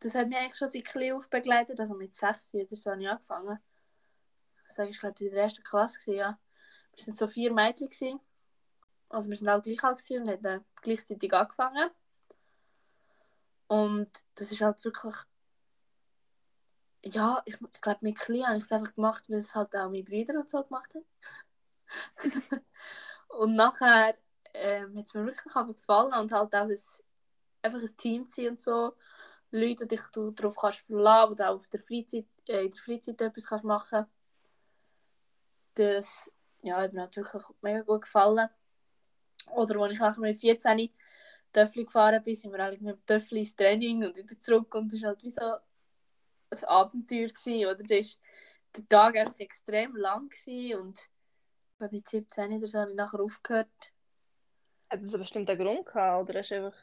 [0.00, 1.78] Das hat mich eigentlich schon seit klein auf begleitet.
[1.78, 3.58] Also mit sechs oder so habe ich angefangen.
[4.66, 5.98] Das war, ich glaube, in der ersten Klasse.
[6.12, 6.38] Ja.
[6.96, 8.20] Wir waren so vier Mädchen.
[9.08, 11.90] Also wir waren alle gleich alt und haben gleichzeitig angefangen.
[13.66, 15.14] Und das ist halt wirklich
[17.02, 19.90] ja, ich, ich glaube, mit klein habe ich es einfach gemacht, weil es halt auch
[19.90, 21.04] meine Brüder und so gemacht haben.
[23.28, 24.16] und nachher
[24.54, 27.02] ähm, hat es mir wirklich einfach gefallen und halt auch das,
[27.62, 28.94] einfach ein Team zu sein und so.
[29.50, 33.20] Leute, die du darauf kannst verlassen, du auch auf der Freizeit, äh, in der Freizeit
[33.20, 34.06] etwas kannst machen
[35.74, 36.30] Das
[36.62, 38.48] ja, hat mir wirklich mega gut gefallen.
[39.52, 40.90] Oder als ich nachher mit 14
[41.52, 44.92] Töffel gefahren bin, sind wir eigentlich mit dem Töffel ins Training und wieder zurück und
[44.92, 47.74] das ist halt wie so ein Abenteuer gewesen, oder?
[47.76, 48.06] Da war
[48.76, 52.96] der Tag einfach extrem lang gewesen und ich glaube mit 17 oder so habe ich
[52.96, 53.68] nachher aufgehört.
[54.90, 56.76] Hat das einen bestimmten Grund gehabt oder hast du einfach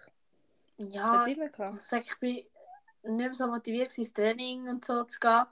[0.78, 2.52] ja, ich sage, ich bin nicht
[3.04, 5.46] mehr so motiviert ins Training und so zu gehen.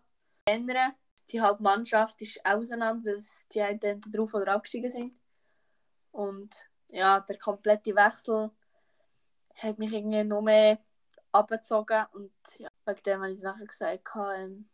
[0.46, 0.94] Ändern.
[1.32, 5.14] Die halbe Mannschaft ist auseinander, weil die einen drauf oder abgestiegen sind.
[6.12, 8.52] Und ja, der komplette Wechsel
[9.56, 10.78] hat mich irgendwie noch mehr
[11.32, 14.70] abgezogen und ja, wegen dem habe ich nachher gesagt, ähm,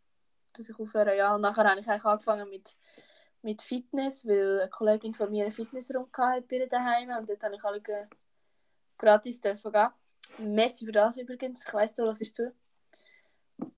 [0.52, 1.16] dass ich aufhöre.
[1.16, 2.76] Ja, und nachher habe ich eigentlich angefangen mit,
[3.42, 7.42] mit Fitness, weil eine Kollegin von mir einen Fitnessraum hatte bei ihr daheim und dort
[7.42, 7.82] habe ich alle
[8.96, 9.88] gratis dürfen gehen.
[10.38, 12.54] Merci für das übrigens, ich weiss, du hörst zu.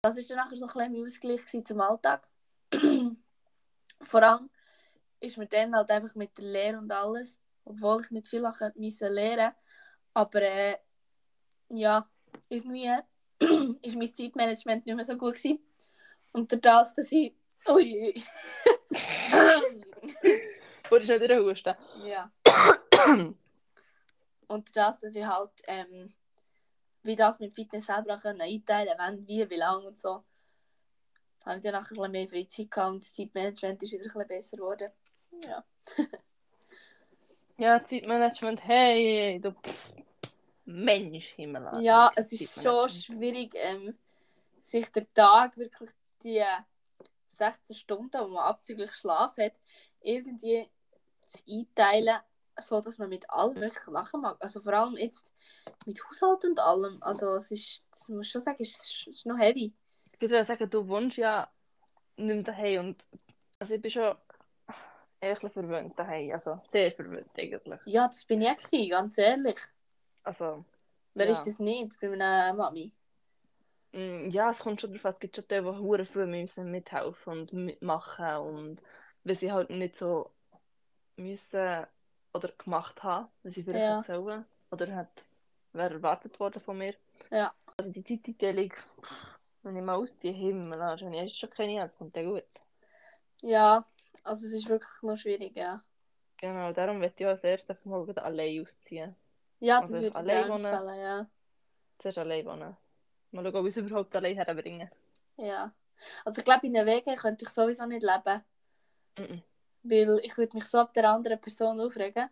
[0.03, 2.29] Das war dann nachher so ein bisschen Ausgleich zum Alltag.
[4.01, 4.51] Vor allem
[5.21, 8.73] ist mir dann halt einfach mit der Lehre und alles, obwohl ich nicht viel lernen
[8.77, 9.55] musste,
[10.13, 10.77] aber äh,
[11.71, 12.09] ja,
[12.49, 12.91] irgendwie
[13.83, 15.59] ist mein Zeitmanagement nicht mehr so gut gewesen.
[16.33, 17.35] Und durch das, dass ich.
[17.69, 18.15] Ui.
[20.91, 21.75] Wurde schon wieder husten.
[22.05, 22.31] Ja.
[24.47, 26.13] Und das, dass ich halt ähm,
[27.05, 30.25] wie das mit Fitness selber können einteilen wann, wie, wie lange und so.
[31.41, 34.13] Da habe ich dann nachher ein mehr Freizeit gehabt und das Zeitmanagement ist wieder ein
[34.13, 34.91] bisschen besser geworden.
[35.47, 35.65] Ja.
[37.59, 39.55] ja, Zeitmanagement, hey, du.
[40.65, 41.83] Mensch, Himmel.
[41.83, 43.99] Ja, es ist schon schwierig, ähm,
[44.63, 45.91] sich der Tag wirklich
[46.23, 46.43] die
[47.27, 49.53] 16 Stunden, wo man abzüglich Schlaf hat,
[50.05, 50.69] irgendwie
[51.27, 52.19] zu einteilen,
[52.61, 54.37] so dass man mit allem wirklich lachen mag.
[54.41, 55.33] Also vor allem jetzt
[55.87, 57.03] mit Haushalt und allem.
[57.03, 59.73] Also es ist, das muss ich schon sagen, es ist, ist noch heavy.
[60.13, 61.51] Ich würde sagen, du wohnst ja
[62.17, 63.05] nicht mehr daheim und
[63.59, 64.15] also ich bin schon
[65.21, 66.33] ehrlich verwöhnt daheim.
[66.33, 67.81] Also sehr verwöhnt eigentlich.
[67.87, 69.59] Ja, das bin ich auch, ganz ehrlich.
[70.23, 70.65] Also.
[71.15, 71.33] Wer ja.
[71.33, 72.93] ist das nicht bei meiner Mami?
[73.93, 75.13] Mm, ja, es kommt schon darauf an.
[75.13, 78.83] Es gibt schon die, die hure viel müssen mithelfen und mitmachen und
[79.25, 80.31] weil sie halt nicht so
[81.17, 81.87] müssen
[82.33, 84.03] oder gemacht haben, weil sie vielleicht ja.
[84.03, 85.25] sollen oder hat
[85.75, 86.95] wäre erwartet worden von mir.
[87.31, 87.53] Ja.
[87.77, 88.73] Also die Zeitteilung,
[89.63, 92.45] wenn ich mal ausziehe, Himmel, also wenn ich schon keine habe, kommt der gut.
[93.43, 93.85] Ja,
[94.23, 95.83] also es ist wirklich noch schwierig, ja.
[96.37, 99.15] Genau, darum werde ich als erstes mal allein ausziehen.
[99.61, 100.63] Ja, das also würde allein wohnen.
[100.65, 101.27] Gefallen, ja.
[101.99, 102.77] Zuerst allein wohnen.
[103.33, 104.91] Mal schauen, ob ich es überhaupt allein herbringen.
[105.37, 105.73] Ja.
[106.25, 108.45] Also ich glaube, in den Wegen könnte ich sowieso nicht leben.
[109.19, 109.43] Mm.
[109.83, 112.29] Weil ich würde mich so ab der anderen Person aufregen.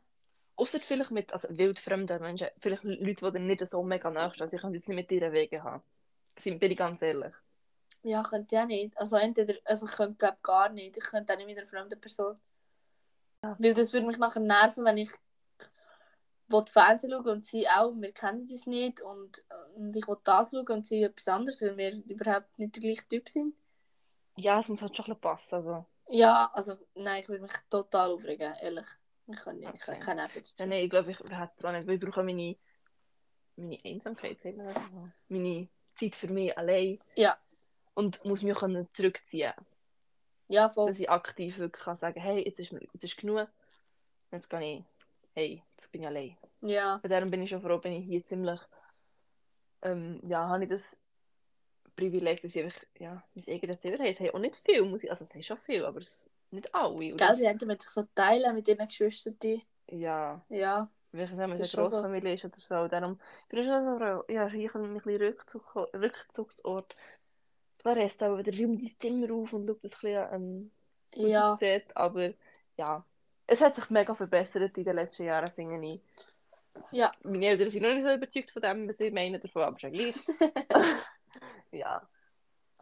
[0.56, 4.42] Außer vielleicht mit also wildfremden Menschen, vielleicht Leute, die dir nicht so mega nahe stehen.
[4.42, 5.82] Also ich könnte jetzt nicht mit dir Wege haben.
[6.44, 7.32] Bin ich ganz ehrlich.
[8.02, 8.96] Ja, könnte auch nicht.
[8.98, 10.96] Also entweder, also ich könnte glaube gar nicht.
[10.96, 12.38] Ich könnte auch nicht mit einer fremden Person.
[13.42, 13.56] Ja.
[13.58, 15.10] Weil das würde mich nachher nerven, wenn ich
[16.48, 19.42] will Fernsehen schauen und sie auch, wir kennen sie nicht und,
[19.76, 23.08] und ich will das schauen und sie etwas anderes, weil wir überhaupt nicht der gleiche
[23.08, 23.54] Typ sind.
[24.36, 25.56] Ja, es muss halt schon ein passen.
[25.56, 25.86] Also.
[26.08, 28.86] Ja, also nein, ich würde mich total aufregen, ehrlich.
[29.26, 29.94] Ich kann nicht, okay.
[29.98, 30.66] ich keine Nerven dazu.
[30.66, 32.56] Nein, ich glaube, ich, ich, ich brauche meine,
[33.56, 35.08] meine Einsamkeit, sagen wir so.
[35.28, 36.98] Meine Zeit für mich allein.
[37.14, 37.38] Ja.
[37.94, 39.52] Und muss mich auch zurückziehen.
[40.48, 40.88] Ja, voll.
[40.88, 43.48] Dass ich aktiv wirklich kann sagen, hey, jetzt ist, jetzt ist genug.
[44.30, 44.84] Jetzt gehe ich
[45.34, 46.36] hey, jetzt bin ich allein.
[46.60, 46.98] Ja.
[47.02, 48.60] Bei darum bin ich schon froh, bin ich hier ziemlich,
[49.82, 50.98] ähm, ja, habe ich das
[51.96, 54.10] Privileg, dass ich einfach, ja, mein eigenes Zimmer habe.
[54.10, 56.74] Es haben auch nicht viel, muss ich, also es haben schon viel, aber es nicht
[56.74, 56.96] alle.
[56.96, 57.38] Gell, das...
[57.38, 59.36] die haben sich so teilen mit ihren Geschwistern.
[59.90, 60.44] Ja.
[60.48, 60.90] Ja.
[61.12, 62.48] Wenn es eine Großfamilie so.
[62.48, 63.18] ist oder so, darum
[63.48, 66.96] bin ich schon so, ja, hier ein bisschen Rückzug, Rückzugsort.
[67.78, 70.70] Klar, reißt auch wieder räumt dein Zimmer auf und schaut das ein bisschen, ähm,
[71.14, 71.52] ja.
[71.52, 72.32] aussieht, aber
[72.78, 73.04] ja,
[73.46, 76.00] es hat sich mega verbessert in den letzten Jahren, finde ich.
[76.90, 77.12] Ja.
[77.22, 79.92] Meine Eltern sind noch nicht so überzeugt von dem, was sie meinen davon, aber schon
[79.92, 80.14] gleich.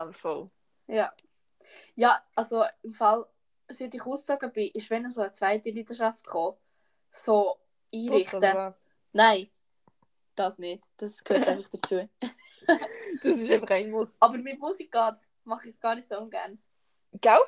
[0.01, 0.51] ja, aber voll.
[0.87, 1.13] Ja.
[1.95, 3.27] Ja, also im Fall,
[3.69, 6.57] seit ich ausgezogen bin, ist wenn so eine zweite Leidenschaft gekommen.
[7.11, 7.59] So
[7.93, 8.75] einrichten.
[9.13, 9.51] Nein,
[10.35, 10.83] das nicht.
[10.97, 12.09] Das gehört einfach dazu.
[13.23, 14.21] Das ist einfach ein Muss.
[14.21, 15.31] Aber mit Musik geht's.
[15.45, 16.63] Mache ich es gar nicht so ungern.
[17.13, 17.41] Gell?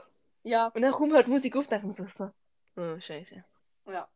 [0.42, 2.30] Ja, Und dann hört die Musik auf, denkt man sich so,
[2.76, 3.44] oh, scheiße.
[3.86, 4.08] ja.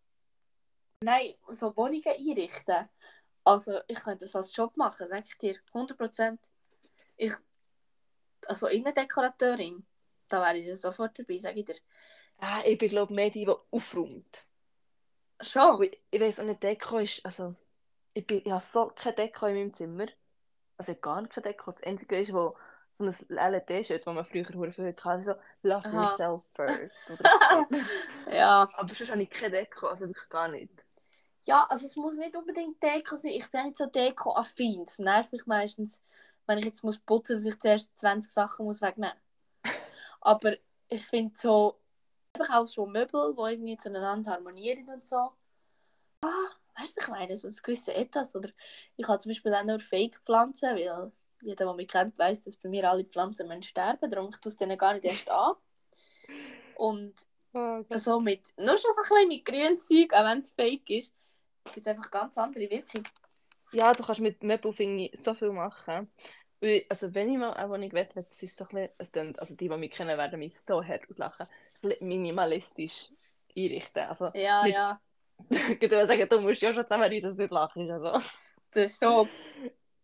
[1.01, 2.89] Nein, so Wohnungen einrichten.
[3.45, 5.57] Also, ich könnte das als Job machen, sag ich dir.
[5.73, 6.39] 100%.
[7.17, 7.33] Ich,
[8.49, 9.85] also Innendekorateurin,
[10.29, 11.77] da wäre ich sofort dabei, sag ich dir.
[12.39, 14.45] Ah, ich bin glaube mehr die, die aufräumt.
[15.41, 15.83] Schon?
[15.83, 17.55] Ich, ich weiß nicht, Deko ist, also,
[18.15, 20.07] ich, bin, ich habe so keine Deko in meinem Zimmer.
[20.77, 21.73] Also ich gar keine Deko.
[21.73, 22.57] Das Einzige ist, wo
[22.99, 26.03] so ein LED-Shirt, das man früher sehr viel hatte, so «Love Aha.
[26.03, 26.97] yourself first».
[27.09, 28.33] So.
[28.33, 28.69] Ja.
[28.75, 30.73] Aber sonst habe ich keine Deko, also wirklich gar nicht.
[31.43, 33.33] Ja, also es muss nicht unbedingt Deko sein.
[33.33, 34.85] Ich bin nicht so Deko-affin.
[34.87, 36.03] Es nervt mich meistens,
[36.47, 39.15] wenn ich jetzt muss putzen muss, dass ich zuerst 20 Sachen muss wegnehmen
[39.63, 39.73] muss.
[40.21, 40.57] Aber
[40.89, 41.81] ich finde so
[42.35, 45.31] einfach auch so Möbel, die irgendwie zueinander harmonieren und so.
[46.23, 48.35] Ah, weißt du, ich meine, so ein gewisses Etwas.
[48.35, 48.51] Oder
[48.97, 52.69] ich habe zum Beispiel auch nur Fake-Pflanzen, weil jeder, der mich kennt, weiß, dass bei
[52.69, 55.55] mir alle Pflanzen müssen sterben Darum tue ich denen gar nicht erst an.
[56.77, 57.15] Und
[57.59, 60.91] Oh, so mit, nur schon so ein bisschen mit grünem Zeug, auch wenn es fake
[60.91, 61.15] ist,
[61.65, 63.03] gibt es einfach ganz andere Wirkung.
[63.77, 66.11] Ja, du kannst mit Möbel finde ich, so viel machen.
[66.61, 69.69] Weil, Also wenn ich mal eine Wohnung will, will es so ein bisschen, also die,
[69.69, 71.47] die mich kennen, werden mich so hart auslachen,
[72.01, 73.11] minimalistisch
[73.55, 74.05] einrichten.
[74.05, 75.01] Also Ja, Nicht- ja.
[75.51, 77.77] ich würde sagen, du musst ja schon zusammen rein, dass du nicht lachst.
[77.77, 78.13] Also.
[78.71, 79.29] Das ist so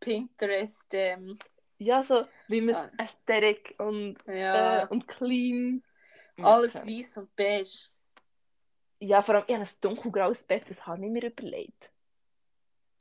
[0.00, 1.38] Pinterest, ähm,
[1.78, 5.82] Ja, so wie man es Aesthetic und, ja, äh, und clean.
[6.36, 7.88] alles weiß und beige.
[9.00, 11.91] Ja, vor allem, ich habe ein dunkelgraues Bett, das habe ich mir überlegt.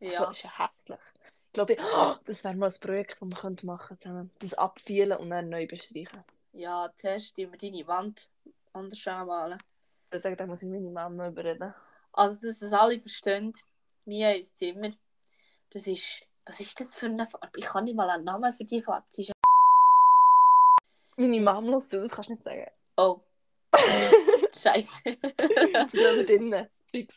[0.01, 0.09] Ja.
[0.09, 0.99] Also, das ist ja hässlich.
[1.47, 4.31] Ich glaube, oh, das wäre mal ein Projekt, das wir könnten machen zusammen.
[4.39, 6.23] Das abfielen und dann neu bestreichen.
[6.53, 8.29] ja, zuerst wir deine Wand
[8.73, 9.61] anders anmalen.
[10.13, 11.73] Ich sage, da muss ich meine Mama noch überreden.
[12.13, 13.53] Also, dass das alle verstehen,
[14.05, 14.91] mir ins Zimmer,
[15.69, 17.47] das ist, was ist das für eine Farbe?
[17.55, 19.05] Ich kann nicht mal einen Namen für die Farbe.
[19.11, 19.31] Sie ist
[21.15, 22.65] Meine Mama lässt zu, das kannst du nicht sagen.
[22.97, 23.21] oh.
[24.61, 25.17] Scheiße.
[25.81, 26.67] Das ist drinnen.
[26.91, 27.15] Fix.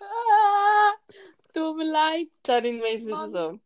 [1.55, 2.29] Tut mir leid.
[2.47, 3.61] Janine weiß wieder so.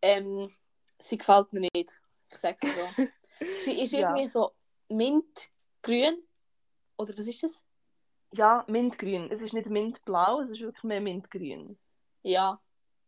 [0.00, 0.54] Ähm,
[0.98, 1.90] sie gefällt mir nicht.
[2.30, 3.04] Ich sag's so.
[3.64, 4.10] sie ist Ja.
[4.10, 4.52] irgendwie so
[4.88, 6.22] mintgrün.
[6.96, 7.62] Oder was ist das?
[8.34, 9.30] Ja, Mintgrün.
[9.30, 11.78] Es ist nicht Mintblau, es ist wirklich mehr Mintgrün.
[12.22, 12.60] Ja.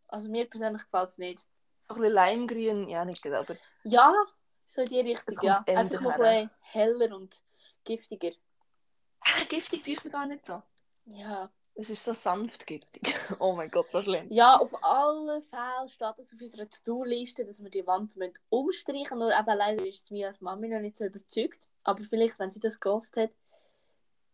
[0.09, 1.41] Also mir persönlich gefällt es nicht.
[1.89, 4.13] So ein bisschen Limegrün, ja, nicht genau, aber Ja,
[4.67, 5.63] so in die Richtung, ja.
[5.67, 7.43] Einfach noch ein bisschen heller und
[7.85, 8.33] giftiger.
[9.21, 10.63] ah, giftig tue ich mir gar nicht so.
[11.07, 11.51] Ja.
[11.77, 13.15] Es ist so sanft giftig.
[13.41, 14.31] Oh mein Gott, so schlimm.
[14.31, 18.15] Ja, auf alle Fälle steht das auf unserer To-Do-Liste, dass wir die Wand
[18.49, 19.19] umstreichen müssen.
[19.19, 21.67] Nur eben leider ist es mir als Mami noch nicht so überzeugt.
[21.83, 23.31] Aber vielleicht, wenn sie das gelost hat,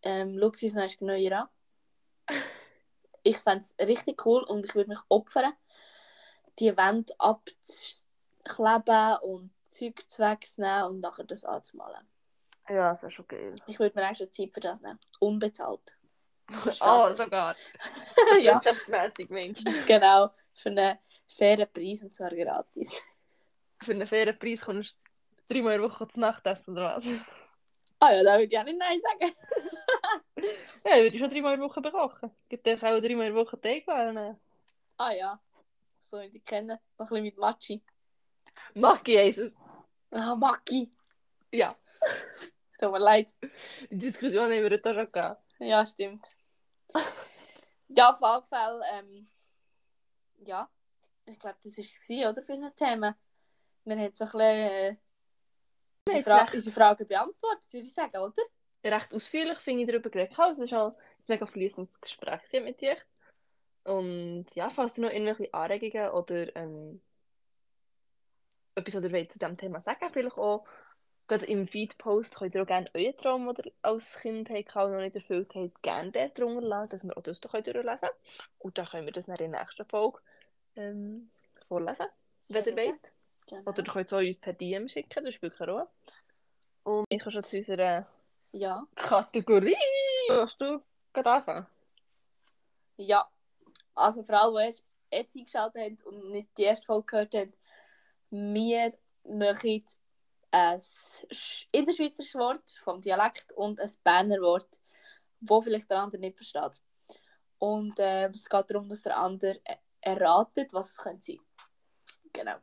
[0.03, 1.49] ähm, schaut sie es noch neuer an.
[3.22, 5.53] Ich fände es richtig cool und ich würde mich opfern,
[6.59, 12.07] die Wände abzukleben und Zeug wegzunehmen und nachher das anzumalen.
[12.68, 13.57] Ja, das ist schon geil.
[13.66, 14.99] Ich würde mir extra Zeit für das nehmen.
[15.18, 15.99] Unbezahlt.
[16.80, 17.55] Oh, sogar.
[18.40, 19.61] ja, Wirtschaftsmäßig, Mensch.
[19.86, 20.30] genau.
[20.53, 23.03] Für einen fairen Preis und zwar gratis.
[23.82, 25.01] Für einen fairen Preis kommst
[25.48, 27.05] du dreimal in der Woche zu Nacht essen oder was?
[28.01, 29.32] Ah ja, da würde ich auch nicht Nein sagen.
[30.84, 32.30] Ja, ich würde schon dreimal in der Woche bekochen.
[32.48, 34.40] Gibt dir auch dreimal in der Woche Teig wählen.
[34.96, 35.38] Ah ja,
[36.11, 36.78] so wie ich kennen.
[36.98, 37.82] Noch ein bisschen mit Machi.
[38.74, 39.53] Maki heisst es.
[40.11, 40.90] Ah, Maki.
[41.53, 41.76] Ja.
[42.80, 43.28] Tut mir leid.
[43.90, 45.42] Die Diskussion haben wir heute schon gehabt.
[45.59, 46.24] Ja, stimmt.
[47.88, 49.30] Ja, auf jeden Fall, ähm,
[50.45, 50.68] ja,
[51.26, 53.14] ich glaube, das war es, oder, für unsere Themen.
[53.84, 54.97] Wir haben so ein bisschen äh,
[56.07, 56.55] unsere, Fra recht.
[56.55, 58.43] unsere Fragen beantwortet, würde ich sagen, oder?
[58.84, 60.38] Recht ausführlich finde ich darüber geredet.
[60.38, 62.97] Also, es ist halt ein mega fließendes Gespräch mit dir.
[63.84, 67.01] Und ja, falls ihr noch irgendwelche Anregungen oder ähm,
[68.74, 70.64] etwas oder zu diesem Thema sagen, vielleicht auch
[71.30, 74.92] gerade im Feed-Post könnt ihr auch gerne euren Traum, den ihr als Kind habt, und
[74.92, 78.12] noch nicht erfüllt habt, gerne dort drunter lassen, dass wir auch das da durchlesen können.
[78.58, 80.18] Und dann können wir das dann in der nächsten Folge
[80.76, 81.30] ähm,
[81.68, 82.06] vorlesen,
[82.48, 83.12] wenn ihr wollt.
[83.48, 83.62] Genau.
[83.64, 85.88] Oder ihr könnt es auch uns per DM schicken, das spielt keine Rolle.
[86.84, 88.06] Und ich kann schon zu unserer
[88.52, 89.76] Ja, Kategorie.
[90.28, 91.66] Willst du gerade anfangen?
[92.96, 93.28] ja.
[93.94, 97.52] Also für alle, die erst jetzt eingeschaltet haben und nicht die erste Folge gehört haben,
[98.30, 99.84] wir machen
[100.51, 104.80] ein Sch- innerschweizerisches Wort vom Dialekt und ein Berner Wort,
[105.40, 106.80] wo vielleicht der andere nicht versteht.
[107.59, 111.40] Und äh, es geht darum, dass der andere äh, erratet, was es könnte sein.
[112.32, 112.57] Genau.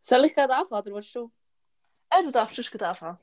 [0.00, 1.30] Soll ich gerade anfangen, oder willst du?
[2.08, 3.18] Äh, du darfst schon anfangen.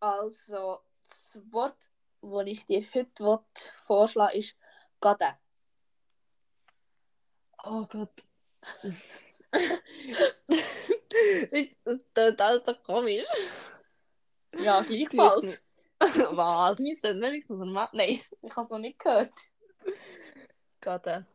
[0.00, 3.38] Also, das Wort, das ich dir heute will,
[3.76, 4.56] vorschlagen ist
[5.00, 5.38] «Gade».
[7.64, 8.10] Oh Gott.
[11.50, 13.26] ist das total so komisch.
[14.58, 15.62] Ja, gleichfalls.
[16.00, 16.78] Was?
[16.78, 17.88] Nicht denn wenigstens ein Mann?
[17.92, 18.20] Nein.
[18.42, 19.32] Ich habe es noch nicht gehört.
[20.80, 21.26] Gade.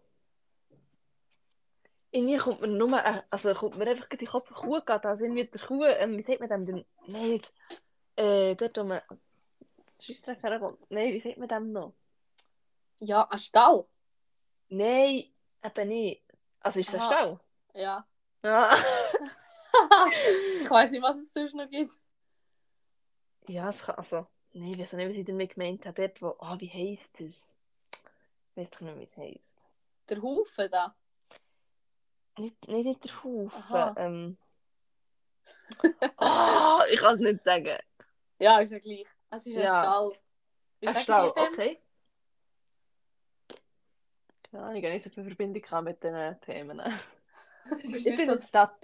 [2.12, 5.08] Irgendwie kommt mir nur, äh, also kommt mir einfach in den Kopf Kuh Gade.
[5.08, 6.86] Also irgendwie der Kuh, ähm, wie sagt man dem denn?
[7.08, 7.42] Nein.
[8.16, 9.02] Äh, dort, wo man
[9.88, 10.80] das Scheissdreck herkommt.
[10.90, 11.94] Nein, wie sagt man dem noch?
[13.00, 13.86] Ja, ein Stall.
[14.70, 15.26] Nein,
[15.64, 16.24] eben nicht.
[16.60, 17.02] Also ist es ein.
[17.02, 17.40] Stall?
[17.74, 18.06] Ja.
[18.44, 18.70] Ja.
[20.61, 21.93] ich weiß nicht, was es sonst noch gibt.
[23.47, 26.07] ja, es kann, also, nein, ich weiß nicht, was ich damit gemeint habe.
[26.07, 27.55] Dort, wo, ah, wie heisst das?
[28.51, 29.57] Ich weiß doch nicht, wie es heisst.
[30.09, 30.95] Der Haufen da.
[32.38, 33.93] Nicht, nicht, nicht der Haufen.
[33.97, 34.38] Ähm.
[36.18, 37.78] oh, ich kann es nicht sagen.
[38.39, 39.07] Ja, ist ja gleich.
[39.32, 39.84] Es ist ein Ja.
[39.84, 40.20] Stall.
[40.80, 41.53] Wie Ein Stall, ihr dem?
[41.53, 41.82] okay.
[44.53, 46.82] Ahnung, ich habe nicht so viel Verbindung mit diesen Themen.
[47.84, 48.78] Ich bin so, ein Stadt...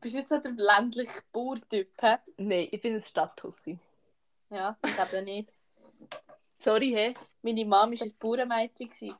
[0.00, 2.18] bist nicht so der ländliche Bauertyp, hä?
[2.36, 3.78] Nein, ich bin ein Stadthussi.
[4.50, 5.52] Ja, ich glaube nicht.
[6.58, 7.14] Sorry, hä?
[7.42, 8.88] Meine Mom war ein Bauernmädchen.
[8.88, 9.16] gewesen.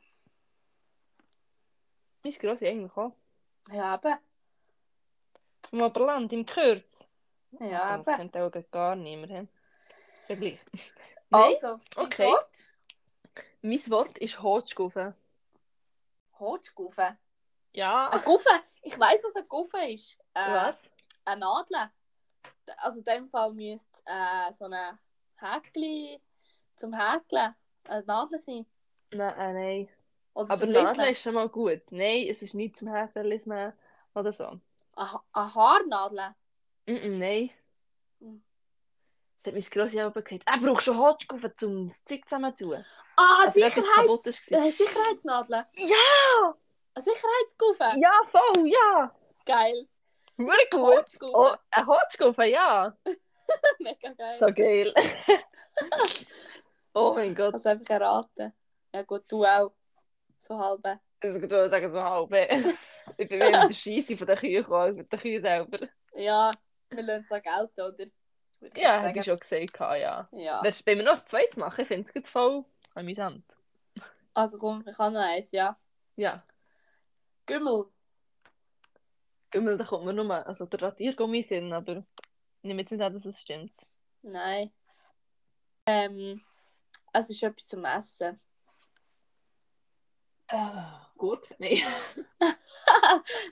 [2.23, 3.13] Mein Grossi eigentlich auch.
[3.73, 4.19] Ja, eben.
[5.73, 7.07] Im Oberland, im Kürz.
[7.59, 8.17] Ja, das eben.
[8.31, 9.33] kennt auch gar niemand.
[9.33, 9.47] hä?
[10.27, 10.59] Vergleich.
[11.31, 12.27] Nein, Also, dein okay.
[12.27, 12.49] Wort?
[13.63, 14.43] mein Wort ist.
[14.43, 15.15] Hotschgufe.
[17.73, 18.09] Ja.
[18.09, 18.49] Ein Guffe.
[18.83, 20.19] Ich weiss, was ein Guffe ist.
[20.35, 20.91] Äh, Was?
[21.25, 21.91] Eine Nadel.
[22.79, 24.99] Also in dem Fall müsste äh, so ein
[25.37, 26.21] Häkchen
[26.77, 27.55] zum Häkeln
[27.85, 28.67] eine Nadel sein.
[29.13, 29.89] Nein, äh, nein.
[30.35, 31.83] Oder Aber Nadel ist schon mal gut.
[31.91, 33.73] Nein, es ist nicht zum Häkeln
[34.15, 34.61] oder so.
[34.97, 36.35] Eine, eine Haarnadel.
[36.87, 37.51] Mm -mm, nein.
[39.43, 40.43] Das hat mein Grossi auch gesagt.
[40.47, 42.85] Er braucht schon Hotschkufe, um das Zeug zusammen zu tun.
[43.17, 44.51] Ah, Also, Sicherheits...
[44.51, 45.67] äh, Sicherheitsnadel.
[45.77, 46.55] Ja!
[46.95, 47.99] Eine Sicherheitsguffe.
[47.99, 49.15] Ja, voll, ja!
[49.47, 49.89] Geil.
[50.47, 50.81] Wirklich gut.
[50.81, 51.33] Hotschgufe.
[51.35, 52.97] Oh, eine Hotschkufe, ja!
[53.79, 54.39] Mega geil.
[54.39, 54.95] So geil.
[56.95, 57.55] oh mein Gott.
[57.55, 58.53] Hast einfach erraten.
[58.93, 59.73] Ja gut, du auch.
[60.39, 61.01] So halbe.
[61.23, 62.33] Also, ich würde sagen, so halb.
[63.19, 65.79] ich bin wieder der Scheisse von den Kühen gekommen, mit den Kühen selber.
[66.15, 66.51] Ja,
[66.89, 68.07] wir lassen es da gelten, oder?
[68.61, 70.29] Würde Ja, hätte ich schon gesagt, ja.
[70.33, 70.63] Ja.
[70.63, 72.65] Das, wenn wir noch das zweites machen, ich finde es gut voll
[72.95, 73.45] amüsant.
[74.35, 75.77] Also komm, ich habe noch eins, ja.
[76.17, 76.43] Ja,
[77.51, 77.87] Gümmel.
[79.51, 82.05] Gümmel, da kommt mir nur, also der Radiergummi Sinn, aber
[82.63, 83.75] ich nehme jetzt nicht an, dass es stimmt.
[84.23, 84.73] Nein.
[85.87, 86.41] Ähm,
[87.13, 88.41] es ist etwas zum Essen.
[90.49, 91.79] Ah, gut, nein.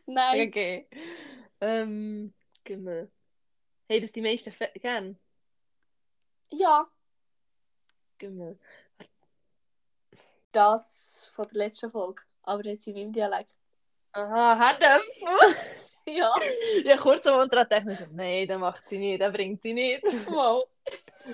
[0.07, 0.49] Nein.
[0.49, 0.89] okay.
[1.61, 2.35] Ähm,
[2.65, 3.11] Gümmel.
[3.89, 5.19] Hey, das die meisten gern.
[6.51, 6.89] Ja,
[8.19, 8.59] Gümmel.
[10.53, 12.23] das von der letzten Folge.
[12.43, 13.55] Aber jetzt in meinem Dialekt.
[14.13, 15.57] Aha, Herdöpfel.
[16.17, 16.35] Ja.
[16.85, 19.63] ja, kurz am Unterricht dachte ich mir so, nein, der macht sie nicht, der bringt
[19.63, 20.03] sie nicht.
[20.27, 20.63] Wow.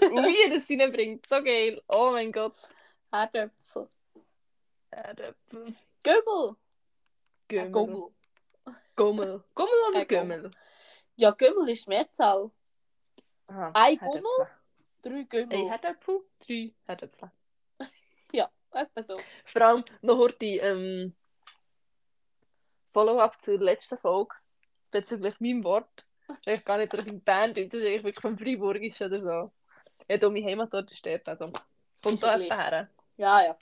[0.00, 1.80] Und wie er sie nicht bringt, so geil.
[1.88, 2.54] Oh mein Gott.
[3.12, 3.88] Herdöpfel.
[4.90, 5.74] Herdöpfel.
[6.02, 6.56] Gümmel.
[7.48, 7.66] Gümmel.
[7.66, 8.08] Äh, Gummel.
[8.96, 9.44] Gummel.
[9.54, 10.36] Gummel oder Äh, Gummel.
[10.42, 10.50] Gümmel?
[11.16, 12.50] Ja, Gümmel ist Mehrzahl.
[13.46, 14.22] Aha, Ein Herdöpfel.
[14.22, 14.48] Gummel?
[15.02, 15.70] Drei Ein Gümmel.
[15.70, 17.30] Herdöpfel, drei Herdöpfel.
[18.32, 19.16] Ja, etwa so.
[19.44, 21.14] Vor allem noch heute ähm,
[22.92, 24.34] Follow-up zur letzten Folge
[24.94, 26.06] bezüglich meinem Wort.
[26.46, 29.52] Eigentlich gar nicht so richtig das ist eigentlich wirklich vom Freiburgisch oder so.
[30.08, 31.52] Ja, da meine Heimatort ist dort, also
[32.02, 32.88] kommt da ja etwa her.
[33.16, 33.58] Ja, ja.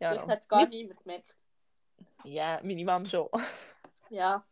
[0.00, 1.36] Ja, Vielleicht hat es gar Mein- niemand gemerkt.
[2.24, 3.28] Ja, meine Mom schon.
[4.10, 4.42] Ja.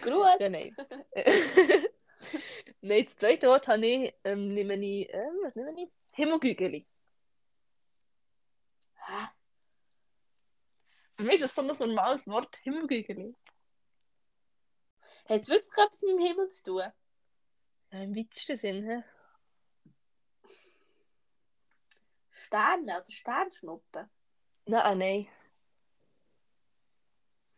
[0.00, 0.38] Gruß.
[0.40, 0.74] Ja, nein.
[2.80, 5.90] nein, das zweite Wort habe ich, ähm, nehme ich, ähm, was nehme ich?
[6.12, 6.86] Himmelgügeli.
[8.96, 9.26] Hä?
[11.16, 13.34] Für mich ist das so ein normales Wort, Himmelgügeli.
[15.28, 16.82] Hat es wirklich etwas mit dem Himmel zu tun?
[17.92, 19.02] Ja, Im weitesten Sinn, hä?
[22.30, 24.10] Sterne oder Sternschnuppen?
[24.66, 25.28] Nein, nein.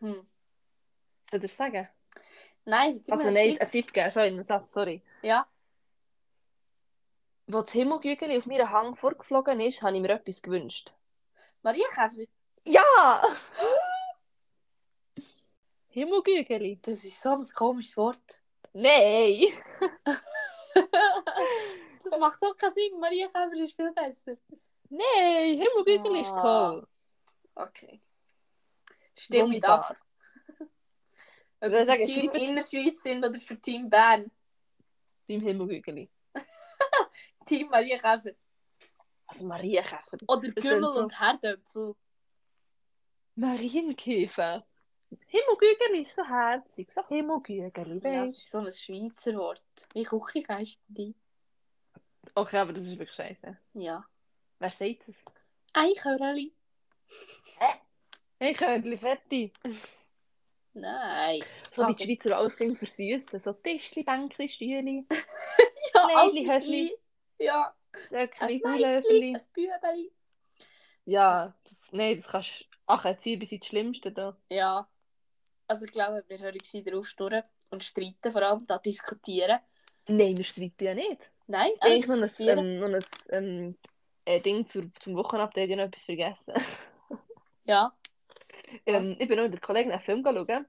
[0.00, 0.26] Hm.
[1.30, 1.88] Soll ich sagen?
[2.64, 3.60] Nein, gib Also mir einen nein, Tipp.
[3.60, 5.02] einen Tipp geben, so einen Satz, sorry.
[5.22, 5.46] Ja.
[7.46, 10.92] Als das Himmelgügeli auf meinen Hang vorgeflogen ist, habe ich mir etwas gewünscht.
[11.62, 12.24] Maria Käfer,
[12.64, 13.22] Ja!
[15.94, 16.80] Himmelgügeli?
[16.82, 18.40] das ist so ein komisches Wort.
[18.72, 19.46] Nein!
[20.74, 22.98] das macht doch keinen Sinn.
[22.98, 24.36] Maria Käfer ist viel besser.
[24.88, 25.56] Nein!
[25.62, 26.42] Himmelgügeli ist Ah.
[26.42, 26.88] toll!
[27.54, 28.00] Okay.
[29.16, 29.96] Stimmt ab.
[31.60, 34.32] Ob wir sagen, Team Innerschweiz sind oder für Team Bern.
[35.28, 36.10] Beim Himmelgügeli.
[37.46, 38.32] Team Maria Käfer.
[39.28, 40.18] Also Marienkäfer.
[40.26, 41.94] Oder Kümmel so- und Herdöpfel.
[43.36, 44.66] Marienkäfer.
[45.26, 46.88] Himmelgügeli ist so herzig.
[46.94, 49.62] So Himmelgügeli, Ja, das ist so ein Schweizer Wort.
[49.92, 51.14] Wie Küchengeistli.
[52.34, 53.56] Okay, aber das ist wirklich scheiße.
[53.74, 54.04] Ja.
[54.58, 55.24] Wer sagt das?
[55.72, 56.52] Eichhörnli.
[58.38, 59.54] Ich könnte fertig.
[60.72, 61.42] Nein.
[61.72, 63.38] So wie die Schweizer Ausgänge versüßen.
[63.38, 65.06] So Tischli, Bänkli, Stühli,
[65.94, 66.96] Ja, alles Hösli.
[67.38, 67.74] Ja.
[68.10, 69.36] Mädchen, Gulöffli.
[69.36, 70.12] ein Bübeli.
[71.04, 74.36] Ja, das, nein, das kannst du ach, erziehen bis ins Schlimmste da.
[74.48, 74.88] Ja.
[75.66, 79.58] Also ich glaube, wir hören gescheiter aufstören und streiten, vor allem da diskutieren.
[80.08, 81.30] Nein, wir streiten ja nicht.
[81.46, 83.76] Nein, Ich habe noch ein, ähm, noch ein ähm,
[84.24, 86.54] äh, Ding zur, zum Wochenupdate, ich habe noch etwas vergessen.
[87.66, 87.94] Ja.
[88.84, 90.66] ähm, ich bin noch mit der Kollegin einen Film schauen.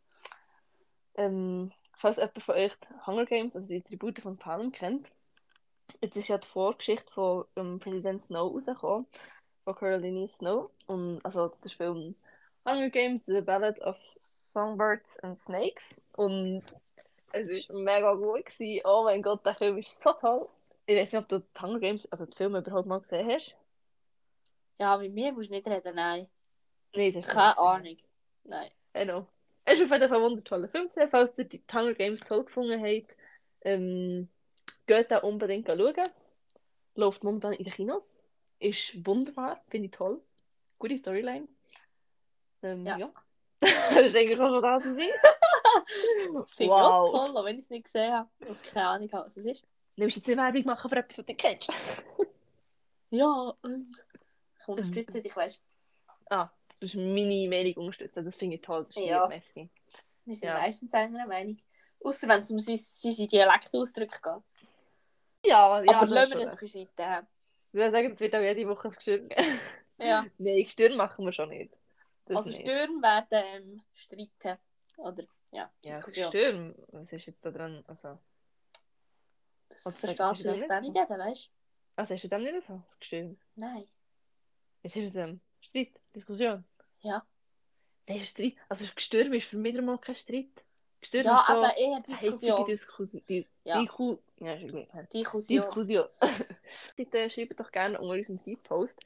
[1.15, 2.71] Ähm, falls jemand von euch
[3.05, 5.11] Hunger Games, also die Tribute von Panem, kennt.
[6.01, 9.07] Jetzt ist ja die Vorgeschichte von ähm, Präsident Snow rausgekommen,
[9.65, 10.71] von Caroline Snow.
[10.87, 12.15] Und also der Film
[12.65, 13.97] Hunger Games, The Ballad of
[14.55, 15.95] Songbirds and Snakes.
[16.15, 16.63] Und
[17.33, 18.45] es war mega gut.
[18.45, 18.81] Gewesen.
[18.85, 20.47] Oh mein Gott, der Film ist so toll.
[20.85, 23.55] Ich weiß nicht, ob du die Hunger Games, also den Film überhaupt mal gesehen hast.
[24.79, 26.27] Ja, mit mir musst du nicht reden, nein.
[26.95, 27.97] Nein, das ist Keine Ahnung.
[28.45, 28.71] Nein.
[28.93, 29.27] Genau.
[29.65, 30.87] Es ist auf jeden Fall ein wundertoller Film.
[30.87, 31.09] gewesen.
[31.09, 33.15] Falls ihr die Hunger Games toll gefunden habt,
[33.61, 34.29] ähm,
[34.85, 35.95] geht da unbedingt schauen.
[36.95, 38.17] Läuft momentan in den Kinos.
[38.59, 40.21] Ist wunderbar, finde ich toll.
[40.79, 41.49] Gute Storyline.
[42.63, 42.97] Ähm, ja.
[42.97, 43.11] Ja.
[43.93, 47.65] das ist eigentlich auch schon das, was ich Finde ich auch toll, auch wenn ich
[47.65, 48.29] es nicht gesehen habe.
[48.47, 49.63] Und keine Ahnung was es ist.
[49.97, 51.69] Nimmst du jetzt eine Werbung machen für etwas, was du kennst?
[53.11, 53.53] Ja.
[53.63, 55.61] Ich unterstütze dich, weißt
[56.29, 58.25] Ah, du musst meine Meinung unterstützen.
[58.25, 58.83] Das finde ich toll.
[58.83, 59.27] Das ist Ja.
[59.27, 59.69] Messi.
[60.25, 60.57] Wir sind Ja.
[60.57, 61.55] meistens einer Meinung.
[62.03, 64.43] Außer wenn es um seine, Dialektausdrücke geht.
[65.45, 67.27] Ja, ja, Aber lassen wir das beiseite.
[67.69, 69.59] Ich würde sagen, es wird auch jede Woche ein Gestirn geben.
[69.99, 70.25] Ja.
[70.37, 71.71] Nein, Gestirn machen wir schon nicht.
[72.25, 72.61] Das Also nicht.
[72.61, 74.57] Stürme werden ähm, streiten.
[74.97, 76.31] Oder, ja, Ja, Diskussion.
[76.31, 76.75] Gestirn.
[76.87, 77.83] Was ist jetzt da dran?
[77.87, 78.17] Also,
[79.69, 80.51] Das Was versteht vielleicht nicht auch so?
[80.81, 81.49] nicht jeder, weißt du?
[81.97, 82.77] also ist es dem nicht so?
[82.77, 83.39] Das Gestirn.
[83.55, 83.85] Nein.
[84.83, 85.41] Was ist es dem?
[85.61, 85.99] Streit?
[86.15, 86.63] Diskussion?
[87.01, 87.25] Ja.
[88.07, 88.55] Nein, Streit.
[88.69, 90.63] Also Gestirn ist für mich mal kein Streit.
[91.01, 92.65] Gestirn Ja, ist so aber eher Diskussion.
[92.65, 93.23] Diskussion.
[93.29, 93.79] Die, Ja.
[93.81, 94.55] Diku ja.
[95.13, 95.57] Diskussion.
[95.59, 96.07] Diskussion.
[96.95, 98.99] Bitte schreibt doch gerne unter unserem Feed-Post,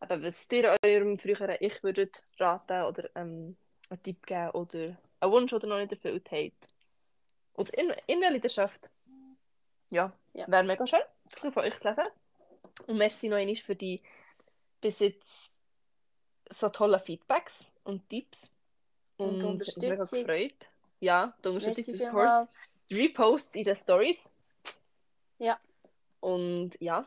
[0.00, 3.56] aber was ihr eurem früheren Ich würdet raten oder ähm,
[3.90, 6.68] einen Tipp geben oder einen Wunsch, den ihr noch nicht erfüllt habt.
[7.54, 8.88] Oder in, in der Leidenschaft.
[9.90, 10.46] Ja, Ja.
[10.48, 12.04] wäre mega schön, ein bisschen von euch zu lesen.
[12.86, 14.00] Und merci noch einmal für die
[14.80, 15.50] bis jetzt
[16.50, 18.50] so tollen Feedbacks und Tipps.
[19.16, 20.24] Und Und mich mega Unterstützung.
[20.24, 20.70] gefreut.
[21.00, 22.94] Ja, die Unterstützung, die.
[22.94, 24.34] Reposts in den Stories.
[25.38, 25.58] Ja.
[26.20, 27.06] Und ja,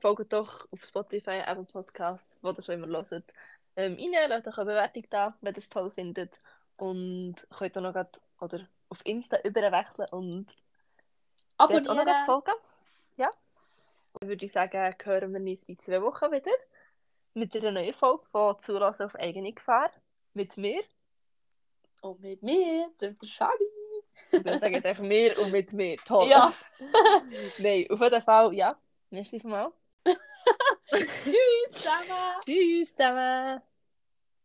[0.00, 3.24] folgt doch auf Spotify, Apple Podcast, wo ihr schon immer hört.
[3.76, 6.38] Ähm, rein, lasst euch eine Bewertung da, wenn ihr es toll findet.
[6.76, 10.46] Und könnt auch noch grad, oder auf Insta überwechseln und
[11.58, 12.26] dort auch noch Abonnieren.
[12.26, 12.54] folgen.
[13.16, 13.30] Ja.
[14.12, 16.50] Und würde ich sagen, hören wir uns in zwei Wochen wieder
[17.34, 19.90] mit einer neuen Folge von Zulassen auf eigene Gefahr.
[20.34, 20.82] Mit mir.
[22.00, 23.64] Und mit mir, der der Shadi.
[24.32, 25.96] Ich würde sagen, einfach mir und mit mir.
[25.98, 26.28] Toll.
[26.28, 26.52] Ja.
[27.58, 28.76] Nein, auf jeden Fall, ja.
[29.10, 29.79] Merci vielmals.
[31.24, 32.40] Tschüss zusammen.
[32.44, 33.62] Tschüss zusammen.